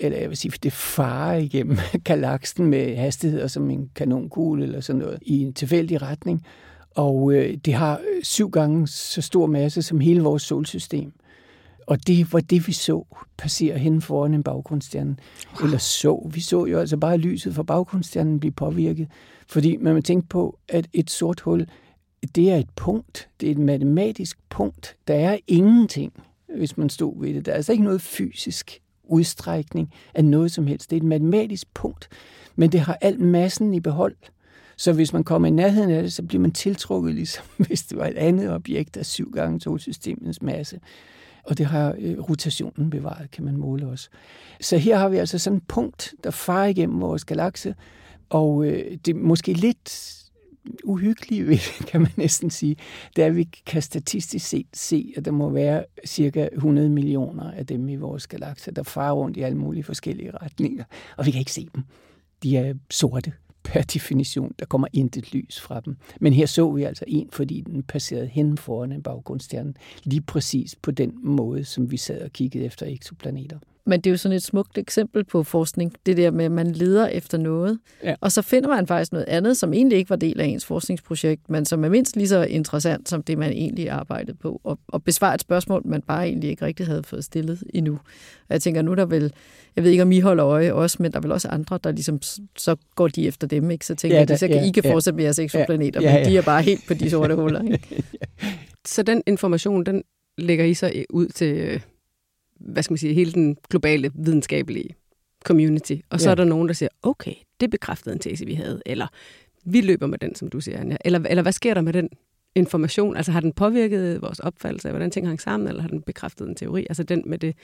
eller 0.00 0.18
jeg 0.18 0.28
vil 0.28 0.36
sige, 0.36 0.52
det 0.62 0.72
farer 0.72 1.36
igennem 1.36 1.76
galaksen 2.04 2.66
med 2.66 2.96
hastigheder 2.96 3.46
som 3.46 3.70
en 3.70 3.90
kanonkugle 3.94 4.64
eller 4.64 4.80
sådan 4.80 5.02
noget, 5.02 5.18
i 5.22 5.42
en 5.42 5.52
tilfældig 5.52 6.02
retning. 6.02 6.46
Og 6.90 7.32
øh, 7.32 7.56
det 7.64 7.74
har 7.74 8.00
syv 8.22 8.50
gange 8.50 8.88
så 8.88 9.22
stor 9.22 9.46
masse 9.46 9.82
som 9.82 10.00
hele 10.00 10.22
vores 10.22 10.42
solsystem. 10.42 11.12
Og 11.86 12.06
det 12.06 12.32
var 12.32 12.40
det, 12.40 12.66
vi 12.66 12.72
så 12.72 13.04
passere 13.36 13.78
hen 13.78 14.02
foran 14.02 14.34
en 14.34 14.42
baggrundsstjerne. 14.42 15.16
Wow. 15.60 15.66
Eller 15.66 15.78
så. 15.78 16.28
Vi 16.32 16.40
så 16.40 16.66
jo 16.66 16.78
altså 16.78 16.96
bare 16.96 17.16
lyset 17.16 17.54
fra 17.54 17.62
baggrundsstjernen 17.62 18.40
blive 18.40 18.52
påvirket. 18.52 19.08
Fordi 19.48 19.76
man 19.76 19.94
må 19.94 20.00
tænke 20.00 20.28
på, 20.28 20.58
at 20.68 20.88
et 20.92 21.10
sort 21.10 21.40
hul, 21.40 21.66
det 22.34 22.50
er 22.50 22.56
et 22.56 22.70
punkt. 22.76 23.28
Det 23.40 23.46
er 23.46 23.50
et 23.50 23.58
matematisk 23.58 24.38
punkt. 24.50 24.96
Der 25.08 25.14
er 25.14 25.38
ingenting, 25.46 26.12
hvis 26.56 26.76
man 26.76 26.88
stod 26.88 27.20
ved 27.20 27.34
det. 27.34 27.46
Der 27.46 27.52
er 27.52 27.56
altså 27.56 27.72
ikke 27.72 27.84
noget 27.84 28.00
fysisk 28.00 28.80
udstrækning 29.04 29.92
af 30.14 30.24
noget 30.24 30.52
som 30.52 30.66
helst. 30.66 30.90
Det 30.90 30.96
er 30.96 31.00
et 31.00 31.06
matematisk 31.06 31.74
punkt, 31.74 32.08
men 32.56 32.72
det 32.72 32.80
har 32.80 32.98
al 33.00 33.20
massen 33.20 33.74
i 33.74 33.80
behold. 33.80 34.16
Så 34.76 34.92
hvis 34.92 35.12
man 35.12 35.24
kommer 35.24 35.48
i 35.48 35.50
nærheden 35.50 35.90
af 35.90 36.02
det, 36.02 36.12
så 36.12 36.22
bliver 36.22 36.40
man 36.40 36.52
tiltrukket, 36.52 37.14
ligesom 37.20 37.44
hvis 37.56 37.82
det 37.82 37.98
var 37.98 38.06
et 38.06 38.16
andet 38.16 38.50
objekt 38.50 38.96
af 38.96 39.06
syv 39.06 39.32
gange 39.32 39.60
solsystemets 39.60 40.42
masse. 40.42 40.80
Og 41.44 41.58
det 41.58 41.66
har 41.66 41.94
øh, 41.98 42.18
rotationen 42.18 42.90
bevaret, 42.90 43.30
kan 43.30 43.44
man 43.44 43.56
måle 43.56 43.88
også. 43.88 44.08
Så 44.60 44.78
her 44.78 44.98
har 44.98 45.08
vi 45.08 45.16
altså 45.16 45.38
sådan 45.38 45.56
et 45.56 45.66
punkt, 45.68 46.14
der 46.24 46.30
farer 46.30 46.66
igennem 46.66 47.00
vores 47.00 47.24
galakse, 47.24 47.74
og 48.30 48.66
øh, 48.66 48.98
det 49.04 49.16
er 49.16 49.18
måske 49.18 49.52
lidt 49.52 50.23
uhyggelige 50.84 51.46
ved 51.46 51.86
kan 51.90 52.00
man 52.00 52.10
næsten 52.16 52.50
sige, 52.50 52.76
det 53.16 53.22
er, 53.22 53.26
at 53.26 53.36
vi 53.36 53.48
kan 53.66 53.82
statistisk 53.82 54.46
set 54.46 54.66
se, 54.72 55.12
at 55.16 55.24
der 55.24 55.30
må 55.30 55.50
være 55.50 55.84
cirka 56.06 56.48
100 56.52 56.88
millioner 56.88 57.50
af 57.50 57.66
dem 57.66 57.88
i 57.88 57.96
vores 57.96 58.26
galakse, 58.26 58.70
der 58.70 58.82
farer 58.82 59.12
rundt 59.12 59.36
i 59.36 59.40
alle 59.40 59.58
mulige 59.58 59.84
forskellige 59.84 60.30
retninger, 60.30 60.84
og 61.16 61.26
vi 61.26 61.30
kan 61.30 61.38
ikke 61.38 61.52
se 61.52 61.68
dem. 61.74 61.82
De 62.42 62.56
er 62.56 62.74
sorte 62.90 63.32
per 63.64 63.82
definition. 63.94 64.54
Der 64.58 64.66
kommer 64.66 64.88
intet 64.92 65.34
lys 65.34 65.60
fra 65.60 65.80
dem. 65.80 65.96
Men 66.20 66.32
her 66.32 66.46
så 66.46 66.72
vi 66.72 66.82
altså 66.82 67.04
en, 67.08 67.28
fordi 67.32 67.60
den 67.60 67.82
passerede 67.82 68.26
hen 68.26 68.58
foran 68.58 68.92
en 68.92 69.02
baggrundsstjerne, 69.02 69.74
lige 70.04 70.20
præcis 70.20 70.76
på 70.76 70.90
den 70.90 71.12
måde, 71.22 71.64
som 71.64 71.90
vi 71.90 71.96
sad 71.96 72.22
og 72.22 72.30
kiggede 72.30 72.64
efter 72.64 72.86
eksoplaneter. 72.86 73.58
Men 73.86 74.00
det 74.00 74.10
er 74.10 74.12
jo 74.12 74.16
sådan 74.16 74.36
et 74.36 74.42
smukt 74.42 74.78
eksempel 74.78 75.24
på 75.24 75.42
forskning, 75.42 75.92
det 76.06 76.16
der 76.16 76.30
med, 76.30 76.44
at 76.44 76.52
man 76.52 76.72
leder 76.72 77.06
efter 77.06 77.38
noget, 77.38 77.78
ja. 78.02 78.14
og 78.20 78.32
så 78.32 78.42
finder 78.42 78.68
man 78.68 78.86
faktisk 78.86 79.12
noget 79.12 79.24
andet, 79.28 79.56
som 79.56 79.72
egentlig 79.72 79.98
ikke 79.98 80.10
var 80.10 80.16
del 80.16 80.40
af 80.40 80.46
ens 80.46 80.64
forskningsprojekt, 80.64 81.50
men 81.50 81.64
som 81.64 81.84
er 81.84 81.88
mindst 81.88 82.16
lige 82.16 82.28
så 82.28 82.42
interessant 82.44 83.08
som 83.08 83.22
det, 83.22 83.38
man 83.38 83.52
egentlig 83.52 83.90
arbejdede 83.90 84.36
på, 84.36 84.60
og, 84.64 84.78
og 84.88 85.02
besvare 85.02 85.34
et 85.34 85.40
spørgsmål, 85.40 85.82
man 85.84 86.02
bare 86.02 86.26
egentlig 86.26 86.50
ikke 86.50 86.64
rigtig 86.64 86.86
havde 86.86 87.02
fået 87.02 87.24
stillet 87.24 87.62
endnu. 87.74 87.92
Og 88.48 88.50
jeg 88.50 88.62
tænker, 88.62 88.82
nu 88.82 88.94
der 88.94 89.04
vel, 89.04 89.32
jeg 89.76 89.84
ved 89.84 89.90
ikke, 89.90 90.02
om 90.02 90.12
I 90.12 90.20
holder 90.20 90.46
øje 90.46 90.72
også, 90.72 90.96
men 91.00 91.12
der 91.12 91.18
er 91.18 91.22
vel 91.22 91.32
også 91.32 91.48
andre, 91.48 91.78
der 91.84 91.92
ligesom, 91.92 92.20
så 92.56 92.76
går 92.94 93.08
de 93.08 93.26
efter 93.26 93.46
dem, 93.46 93.70
ikke? 93.70 93.86
Så 93.86 93.94
tænker 93.94 94.18
ja, 94.18 94.24
jeg, 94.28 94.38
så 94.38 94.48
kan 94.48 94.56
ja, 94.56 94.64
I 94.64 94.70
kan 94.70 94.84
ja, 94.84 94.92
fortsætte 94.92 95.16
med 95.16 95.24
jeres 95.24 95.38
eksoplaneter, 95.38 96.00
ja, 96.00 96.06
ja, 96.06 96.14
ja. 96.14 96.20
men 96.20 96.32
de 96.32 96.38
er 96.38 96.42
bare 96.42 96.62
helt 96.62 96.86
på 96.88 96.94
de 96.94 97.10
sorte 97.10 97.34
huller, 97.34 97.62
ikke? 97.72 98.04
Så 98.86 99.02
den 99.02 99.22
information, 99.26 99.86
den 99.86 100.02
lægger 100.38 100.64
I 100.64 100.74
så 100.74 101.04
ud 101.10 101.26
til 101.26 101.82
hvad 102.66 102.82
skal 102.82 102.92
man 102.92 102.98
sige, 102.98 103.14
hele 103.14 103.32
den 103.32 103.56
globale 103.70 104.10
videnskabelige 104.14 104.94
community. 105.44 105.94
Og 106.10 106.20
så 106.20 106.28
ja. 106.28 106.30
er 106.30 106.34
der 106.34 106.44
nogen, 106.44 106.68
der 106.68 106.74
siger, 106.74 106.88
okay, 107.02 107.34
det 107.60 107.70
bekræftede 107.70 108.14
en 108.14 108.18
tese, 108.18 108.46
vi 108.46 108.54
havde. 108.54 108.82
Eller 108.86 109.06
vi 109.64 109.80
løber 109.80 110.06
med 110.06 110.18
den, 110.18 110.34
som 110.34 110.48
du 110.48 110.60
siger, 110.60 110.80
Anja. 110.80 110.96
Eller, 111.04 111.18
eller 111.18 111.42
hvad 111.42 111.52
sker 111.52 111.74
der 111.74 111.80
med 111.80 111.92
den 111.92 112.08
information? 112.54 113.16
Altså 113.16 113.32
har 113.32 113.40
den 113.40 113.52
påvirket 113.52 114.22
vores 114.22 114.40
opfattelse 114.40 114.88
af, 114.88 114.92
hvordan 114.92 115.10
ting 115.10 115.26
hang 115.26 115.40
sammen, 115.40 115.68
eller 115.68 115.82
har 115.82 115.88
den 115.88 116.02
bekræftet 116.02 116.48
en 116.48 116.54
teori? 116.54 116.86
Altså 116.88 117.02
den 117.02 117.22
med 117.26 117.38
det 117.38 117.54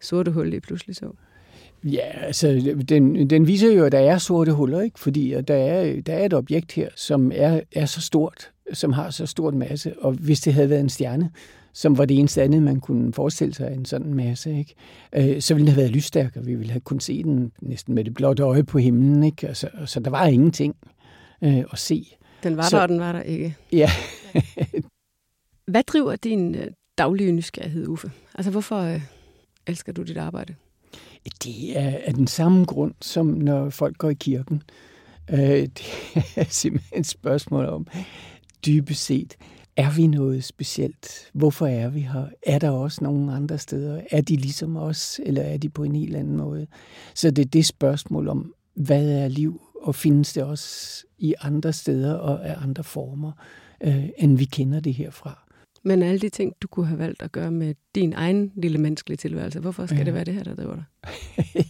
sorte 0.00 0.30
hul, 0.30 0.52
det 0.52 0.62
pludselig 0.62 0.96
så. 0.96 1.10
Ja, 1.84 2.24
altså 2.26 2.74
den, 2.88 3.30
den 3.30 3.46
viser 3.46 3.72
jo, 3.72 3.84
at 3.84 3.92
der 3.92 3.98
er 3.98 4.18
sorte 4.18 4.52
huller, 4.52 4.80
ikke? 4.80 4.98
fordi 4.98 5.34
der 5.48 5.54
er, 5.54 6.00
der 6.00 6.14
er 6.14 6.24
et 6.24 6.34
objekt 6.34 6.72
her, 6.72 6.88
som 6.96 7.32
er, 7.34 7.60
er 7.72 7.86
så 7.86 8.00
stort, 8.00 8.50
som 8.72 8.92
har 8.92 9.10
så 9.10 9.26
stort 9.26 9.54
masse, 9.54 9.98
og 9.98 10.12
hvis 10.12 10.40
det 10.40 10.54
havde 10.54 10.70
været 10.70 10.80
en 10.80 10.88
stjerne, 10.88 11.30
som 11.78 11.98
var 11.98 12.04
det 12.04 12.18
eneste 12.18 12.42
andet, 12.42 12.62
man 12.62 12.80
kunne 12.80 13.12
forestille 13.12 13.54
sig 13.54 13.72
en 13.74 13.84
sådan 13.84 14.14
masse, 14.14 14.58
ikke? 14.58 14.74
Øh, 15.12 15.42
så 15.42 15.54
ville 15.54 15.66
den 15.66 15.74
have 15.74 15.82
været 15.82 15.90
lysstærk, 15.90 16.36
og 16.36 16.46
vi 16.46 16.54
ville 16.54 16.72
have 16.72 16.80
kunnet 16.80 17.02
se 17.02 17.22
den 17.22 17.52
næsten 17.62 17.94
med 17.94 18.04
det 18.04 18.14
blotte 18.14 18.42
øje 18.42 18.64
på 18.64 18.78
himlen. 18.78 19.22
Ikke? 19.22 19.48
Altså, 19.48 19.68
så 19.86 20.00
der 20.00 20.10
var 20.10 20.26
ingenting 20.26 20.76
øh, 21.42 21.64
at 21.72 21.78
se. 21.78 22.16
Den 22.42 22.56
var 22.56 22.62
så, 22.62 22.76
der, 22.76 22.82
og 22.82 22.88
den 22.88 23.00
var 23.00 23.12
der 23.12 23.22
ikke. 23.22 23.56
Ja. 23.72 23.90
Hvad 25.72 25.82
driver 25.82 26.16
din 26.16 26.54
øh, 26.54 26.66
daglige 26.98 27.32
nysgerrighed, 27.32 27.88
Uffe? 27.88 28.10
Altså, 28.34 28.50
hvorfor 28.50 28.80
øh, 28.80 29.00
elsker 29.66 29.92
du 29.92 30.02
dit 30.02 30.16
arbejde? 30.16 30.54
Det 31.44 31.78
er 31.78 31.98
af 32.04 32.14
den 32.14 32.26
samme 32.26 32.64
grund, 32.64 32.94
som 33.00 33.26
når 33.26 33.70
folk 33.70 33.98
går 33.98 34.10
i 34.10 34.14
kirken. 34.14 34.62
Øh, 35.30 35.38
det 35.78 35.86
er 36.36 36.44
simpelthen 36.48 37.00
et 37.00 37.06
spørgsmål 37.06 37.66
om, 37.66 37.86
dybest 38.66 39.04
set, 39.04 39.36
er 39.78 39.90
vi 39.96 40.06
noget 40.06 40.44
specielt? 40.44 41.30
Hvorfor 41.32 41.66
er 41.66 41.88
vi 41.88 42.00
her? 42.00 42.26
Er 42.42 42.58
der 42.58 42.70
også 42.70 43.04
nogle 43.04 43.32
andre 43.32 43.58
steder? 43.58 44.00
Er 44.10 44.20
de 44.20 44.36
ligesom 44.36 44.76
os, 44.76 45.20
eller 45.22 45.42
er 45.42 45.56
de 45.56 45.68
på 45.68 45.84
en 45.84 45.96
helt 45.96 46.16
anden 46.16 46.36
måde? 46.36 46.66
Så 47.14 47.30
det 47.30 47.44
er 47.44 47.48
det 47.48 47.66
spørgsmål 47.66 48.28
om, 48.28 48.54
hvad 48.74 49.08
er 49.10 49.28
liv, 49.28 49.60
og 49.82 49.94
findes 49.94 50.32
det 50.32 50.42
også 50.42 51.04
i 51.18 51.34
andre 51.40 51.72
steder 51.72 52.14
og 52.14 52.48
af 52.48 52.62
andre 52.62 52.84
former, 52.84 53.32
øh, 53.84 54.08
end 54.18 54.38
vi 54.38 54.44
kender 54.44 54.80
det 54.80 54.94
herfra. 54.94 55.44
Men 55.84 56.02
alle 56.02 56.20
de 56.20 56.28
ting, 56.28 56.54
du 56.62 56.68
kunne 56.68 56.86
have 56.86 56.98
valgt 56.98 57.22
at 57.22 57.32
gøre 57.32 57.50
med 57.50 57.74
din 57.94 58.12
egen 58.12 58.52
lille 58.56 58.78
menneskelige 58.78 59.16
tilværelse, 59.16 59.60
hvorfor 59.60 59.86
skal 59.86 59.98
ja. 59.98 60.04
det 60.04 60.14
være 60.14 60.24
det 60.24 60.34
her, 60.34 60.42
der 60.44 60.54
driver 60.54 60.74
dig? 60.74 60.84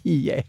ja, 0.25 0.41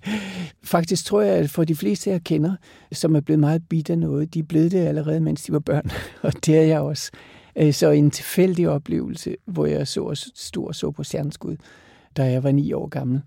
faktisk 0.63 1.05
tror 1.05 1.21
jeg, 1.21 1.35
at 1.35 1.49
for 1.49 1.63
de 1.63 1.75
fleste, 1.75 2.09
jeg 2.09 2.23
kender, 2.23 2.55
som 2.91 3.15
er 3.15 3.19
blevet 3.19 3.39
meget 3.39 3.69
bidt 3.69 3.89
af 3.89 3.99
noget, 3.99 4.33
de 4.33 4.43
blevet 4.43 4.71
det 4.71 4.79
allerede, 4.79 5.19
mens 5.19 5.43
de 5.43 5.51
var 5.51 5.59
børn. 5.59 5.91
Og 6.21 6.33
det 6.45 6.57
er 6.57 6.61
jeg 6.61 6.79
også. 6.79 7.11
Øh, 7.55 7.73
så 7.73 7.89
en 7.89 8.11
tilfældig 8.11 8.69
oplevelse, 8.69 9.35
hvor 9.45 9.65
jeg 9.65 9.87
så 9.87 10.31
stor 10.35 10.71
så 10.71 10.91
på 10.91 11.03
stjerneskud, 11.03 11.55
da 12.17 12.31
jeg 12.31 12.43
var 12.43 12.51
ni 12.51 12.73
år 12.73 12.87
gammel, 12.87 13.21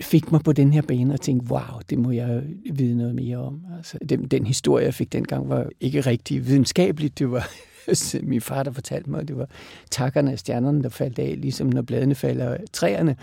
fik 0.00 0.32
mig 0.32 0.40
på 0.40 0.52
den 0.52 0.72
her 0.72 0.82
bane 0.82 1.14
og 1.14 1.20
tænkte, 1.20 1.50
wow, 1.50 1.80
det 1.90 1.98
må 1.98 2.10
jeg 2.10 2.42
vide 2.72 2.96
noget 2.96 3.14
mere 3.14 3.36
om. 3.36 3.60
Altså, 3.76 3.98
den, 4.08 4.24
den 4.24 4.46
historie, 4.46 4.84
jeg 4.84 4.94
fik 4.94 5.12
dengang, 5.12 5.48
var 5.48 5.68
ikke 5.80 6.00
rigtig 6.00 6.46
videnskabeligt. 6.46 7.18
Det 7.18 7.30
var 7.30 7.50
min 8.22 8.40
far, 8.40 8.62
der 8.62 8.72
fortalte 8.72 9.10
mig, 9.10 9.20
at 9.20 9.28
det 9.28 9.36
var 9.36 9.48
takkerne 9.90 10.32
af 10.32 10.38
stjernerne, 10.38 10.82
der 10.82 10.88
faldt 10.88 11.18
af, 11.18 11.34
ligesom 11.38 11.66
når 11.66 11.82
bladene 11.82 12.14
falder 12.14 12.54
af 12.54 12.64
træerne 12.72 13.16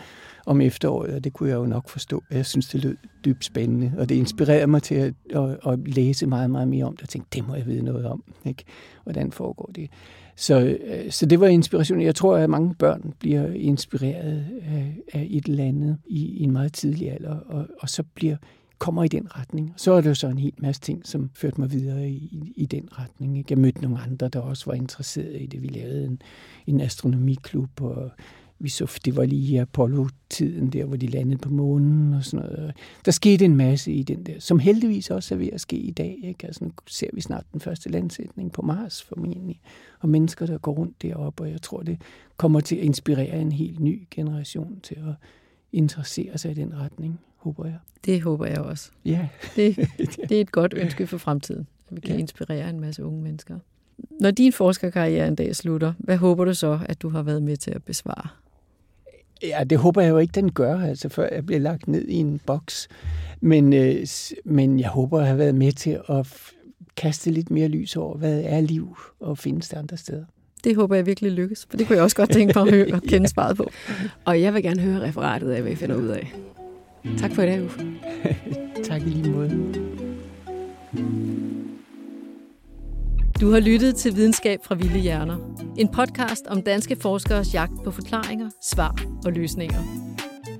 om 0.45 0.61
efteråret, 0.61 1.15
og 1.15 1.23
det 1.23 1.33
kunne 1.33 1.49
jeg 1.49 1.55
jo 1.55 1.65
nok 1.65 1.89
forstå. 1.89 2.23
Jeg 2.31 2.45
synes, 2.45 2.67
det 2.67 2.83
lød 2.83 2.97
dybt 3.25 3.45
spændende, 3.45 3.93
og 3.97 4.09
det 4.09 4.15
inspirerede 4.15 4.67
mig 4.67 4.83
til 4.83 4.95
at, 4.95 5.13
at, 5.35 5.57
at 5.67 5.87
læse 5.87 6.27
meget, 6.27 6.49
meget 6.49 6.67
mere 6.67 6.85
om 6.85 6.95
det, 6.95 7.03
og 7.03 7.09
tænkte, 7.09 7.39
det 7.39 7.47
må 7.47 7.55
jeg 7.55 7.65
vide 7.65 7.83
noget 7.83 8.05
om. 8.05 8.23
Ikke? 8.45 8.63
Hvordan 9.03 9.31
foregår 9.31 9.71
det? 9.75 9.89
Så, 10.35 10.77
øh, 10.85 11.11
så 11.11 11.25
det 11.25 11.39
var 11.39 11.47
inspiration. 11.47 12.01
Jeg 12.01 12.15
tror, 12.15 12.37
at 12.37 12.49
mange 12.49 12.75
børn 12.75 13.13
bliver 13.19 13.47
inspireret 13.47 14.45
af, 14.65 14.95
af 15.13 15.27
et 15.29 15.45
eller 15.45 15.63
andet 15.63 15.97
i, 16.07 16.25
i 16.25 16.43
en 16.43 16.51
meget 16.51 16.73
tidlig 16.73 17.11
alder, 17.11 17.35
og, 17.35 17.67
og 17.79 17.89
så 17.89 18.03
bliver 18.03 18.35
kommer 18.85 19.03
i 19.03 19.07
den 19.07 19.35
retning. 19.37 19.73
Så 19.77 19.93
er 19.93 20.01
det 20.01 20.09
jo 20.09 20.13
så 20.13 20.27
en 20.27 20.37
hel 20.37 20.53
masse 20.57 20.81
ting, 20.81 21.07
som 21.07 21.29
førte 21.33 21.61
mig 21.61 21.71
videre 21.71 22.09
i, 22.09 22.53
i 22.55 22.65
den 22.65 22.89
retning. 22.91 23.37
Ikke? 23.37 23.51
Jeg 23.51 23.57
mødte 23.57 23.81
nogle 23.81 23.99
andre, 23.99 24.27
der 24.27 24.39
også 24.39 24.65
var 24.65 24.73
interesserede 24.73 25.39
i 25.39 25.45
det. 25.45 25.61
Vi 25.61 25.67
lavede 25.67 26.05
en, 26.05 26.21
en 26.67 26.81
astronomiklub, 26.81 27.81
og 27.81 28.11
vi 28.59 28.69
så, 28.69 28.99
det 29.05 29.15
var 29.15 29.25
lige 29.25 29.53
i 29.53 29.57
Apollo-tiden 29.57 30.69
der, 30.69 30.85
hvor 30.85 30.97
de 30.97 31.07
landede 31.07 31.37
på 31.37 31.49
månen 31.49 32.13
og 32.13 32.23
sådan 32.23 32.45
noget. 32.45 32.73
Der 33.05 33.11
skete 33.11 33.45
en 33.45 33.55
masse 33.55 33.91
i 33.91 34.03
den 34.03 34.23
der, 34.23 34.39
som 34.39 34.59
heldigvis 34.59 35.09
også 35.09 35.35
er 35.35 35.39
ved 35.39 35.49
at 35.53 35.61
ske 35.61 35.77
i 35.77 35.91
dag. 35.91 36.19
Ikke? 36.23 36.47
Altså, 36.47 36.63
nu 36.63 36.71
ser 36.87 37.09
vi 37.13 37.21
snart 37.21 37.45
den 37.53 37.61
første 37.61 37.89
landsætning 37.89 38.51
på 38.51 38.61
Mars 38.61 39.03
formentlig, 39.03 39.61
og 39.99 40.09
mennesker, 40.09 40.45
der 40.45 40.57
går 40.57 40.73
rundt 40.73 41.01
deroppe, 41.01 41.43
og 41.43 41.51
jeg 41.51 41.61
tror, 41.61 41.81
det 41.81 42.01
kommer 42.37 42.59
til 42.59 42.75
at 42.75 42.83
inspirere 42.83 43.41
en 43.41 43.51
helt 43.51 43.79
ny 43.79 44.07
generation 44.11 44.79
til 44.83 44.95
at 44.95 45.13
interessere 45.71 46.37
sig 46.37 46.51
i 46.51 46.53
den 46.53 46.77
retning, 46.77 47.19
håber 47.45 47.65
jeg. 47.65 47.77
Det 48.05 48.21
håber 48.21 48.45
jeg 48.45 48.59
også. 48.59 48.89
Ja. 49.05 49.27
Det, 49.55 49.75
det 50.29 50.37
er 50.37 50.41
et 50.41 50.51
godt 50.51 50.73
ønske 50.77 51.07
for 51.07 51.17
fremtiden, 51.17 51.67
at 51.89 51.95
vi 51.95 52.01
kan 52.01 52.15
ja. 52.15 52.19
inspirere 52.19 52.69
en 52.69 52.79
masse 52.79 53.05
unge 53.05 53.21
mennesker. 53.21 53.59
Når 54.21 54.31
din 54.31 54.53
forskerkarriere 54.53 55.27
en 55.27 55.35
dag 55.35 55.55
slutter, 55.55 55.93
hvad 55.97 56.17
håber 56.17 56.45
du 56.45 56.53
så, 56.53 56.79
at 56.85 57.01
du 57.01 57.09
har 57.09 57.23
været 57.23 57.43
med 57.43 57.57
til 57.57 57.71
at 57.71 57.83
besvare? 57.83 58.27
Ja, 59.43 59.63
det 59.63 59.77
håber 59.77 60.01
jeg 60.01 60.09
jo 60.09 60.17
ikke, 60.17 60.31
den 60.31 60.51
gør, 60.51 60.79
altså 60.79 61.09
før 61.09 61.29
jeg 61.31 61.45
bliver 61.45 61.59
lagt 61.59 61.87
ned 61.87 62.07
i 62.07 62.15
en 62.15 62.39
boks. 62.45 62.87
Men, 63.41 63.73
øh, 63.73 64.07
men 64.45 64.79
jeg 64.79 64.89
håber 64.89 65.19
at 65.19 65.25
have 65.25 65.37
været 65.37 65.55
med 65.55 65.71
til 65.71 65.99
at 66.09 66.51
kaste 66.97 67.31
lidt 67.31 67.51
mere 67.51 67.67
lys 67.67 67.95
over, 67.95 68.17
hvad 68.17 68.41
er 68.45 68.61
liv, 68.61 68.97
og 69.19 69.37
findes 69.37 69.69
det 69.69 69.77
andre 69.77 69.97
steder. 69.97 70.25
Det 70.63 70.75
håber 70.75 70.95
jeg 70.95 71.05
virkelig 71.05 71.31
lykkes, 71.31 71.65
for 71.69 71.77
det 71.77 71.87
kunne 71.87 71.95
jeg 71.95 72.03
også 72.03 72.15
godt 72.15 72.31
tænke 72.31 72.59
mig 72.59 72.67
at 72.67 72.73
høre 72.73 72.93
og 72.95 73.01
kende 73.01 73.27
svaret 73.27 73.57
på. 73.57 73.71
Og 74.25 74.41
jeg 74.41 74.53
vil 74.53 74.63
gerne 74.63 74.81
høre 74.81 75.01
referatet 75.01 75.51
af, 75.51 75.61
hvad 75.61 75.71
I 75.71 75.75
finder 75.75 75.95
ud 75.95 76.07
af. 76.07 76.33
Tak 77.17 77.31
for 77.31 77.41
i 77.41 77.45
dag, 77.45 77.63
Uffe. 77.63 77.79
tak 78.89 79.01
i 79.01 79.05
lige 79.05 79.31
måde. 79.31 79.73
Du 83.41 83.51
har 83.51 83.59
lyttet 83.59 83.95
til 83.95 84.15
Videnskab 84.15 84.59
fra 84.63 84.75
Vilde 84.75 84.99
Hjerner. 84.99 85.37
En 85.77 85.87
podcast 85.87 86.47
om 86.47 86.61
danske 86.61 86.95
forskeres 87.01 87.53
jagt 87.53 87.83
på 87.83 87.91
forklaringer, 87.91 88.49
svar 88.61 88.95
og 89.25 89.31
løsninger. 89.31 89.79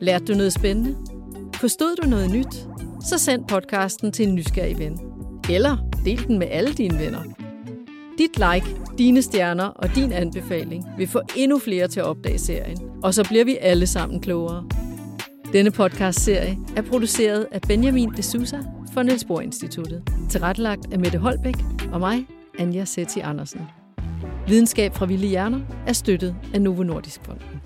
Lærte 0.02 0.26
du 0.26 0.34
noget 0.34 0.54
spændende? 0.54 0.96
Forstod 1.56 1.96
du 1.96 2.10
noget 2.10 2.32
nyt? 2.32 2.68
Så 3.10 3.18
send 3.18 3.48
podcasten 3.48 4.12
til 4.12 4.28
en 4.28 4.36
nysgerrig 4.36 4.80
ven. 4.80 5.00
Eller 5.50 5.78
del 6.06 6.28
den 6.28 6.40
med 6.40 6.48
alle 6.52 6.74
dine 6.74 7.00
venner. 7.00 7.24
Dit 8.18 8.38
like, 8.38 8.76
dine 8.98 9.22
stjerner 9.22 9.66
og 9.66 9.96
din 9.96 10.12
anbefaling 10.12 10.86
vil 10.98 11.08
få 11.08 11.22
endnu 11.36 11.60
flere 11.60 11.88
til 11.88 12.00
at 12.00 12.06
opdage 12.06 12.38
serien, 12.38 12.78
og 13.04 13.14
så 13.14 13.24
bliver 13.24 13.46
vi 13.46 13.58
alle 13.62 13.88
sammen 13.88 14.22
klogere. 14.22 14.85
Denne 15.56 15.72
podcast-serie 15.72 16.58
er 16.76 16.82
produceret 16.82 17.48
af 17.52 17.62
Benjamin 17.62 18.13
de 18.18 18.24
Sousa 18.24 18.58
for 18.94 19.04
Niels 19.04 19.26
Bohr 19.26 19.41
Instituttet, 19.41 20.04
tilrettelagt 20.30 20.94
af 20.94 21.00
Mette 21.00 21.18
Holbæk 21.18 21.56
og 21.91 22.00
mig, 22.00 22.28
Anja 22.60 22.86
Setti 22.86 23.20
Andersen. 23.20 23.62
Videnskab 24.48 24.94
fra 24.96 25.06
Ville 25.06 25.28
Hjerner 25.28 25.60
er 25.88 25.94
støttet 25.94 26.36
af 26.54 26.62
Novo 26.62 26.84
Nordisk 26.84 27.22
Fonden. 27.26 27.64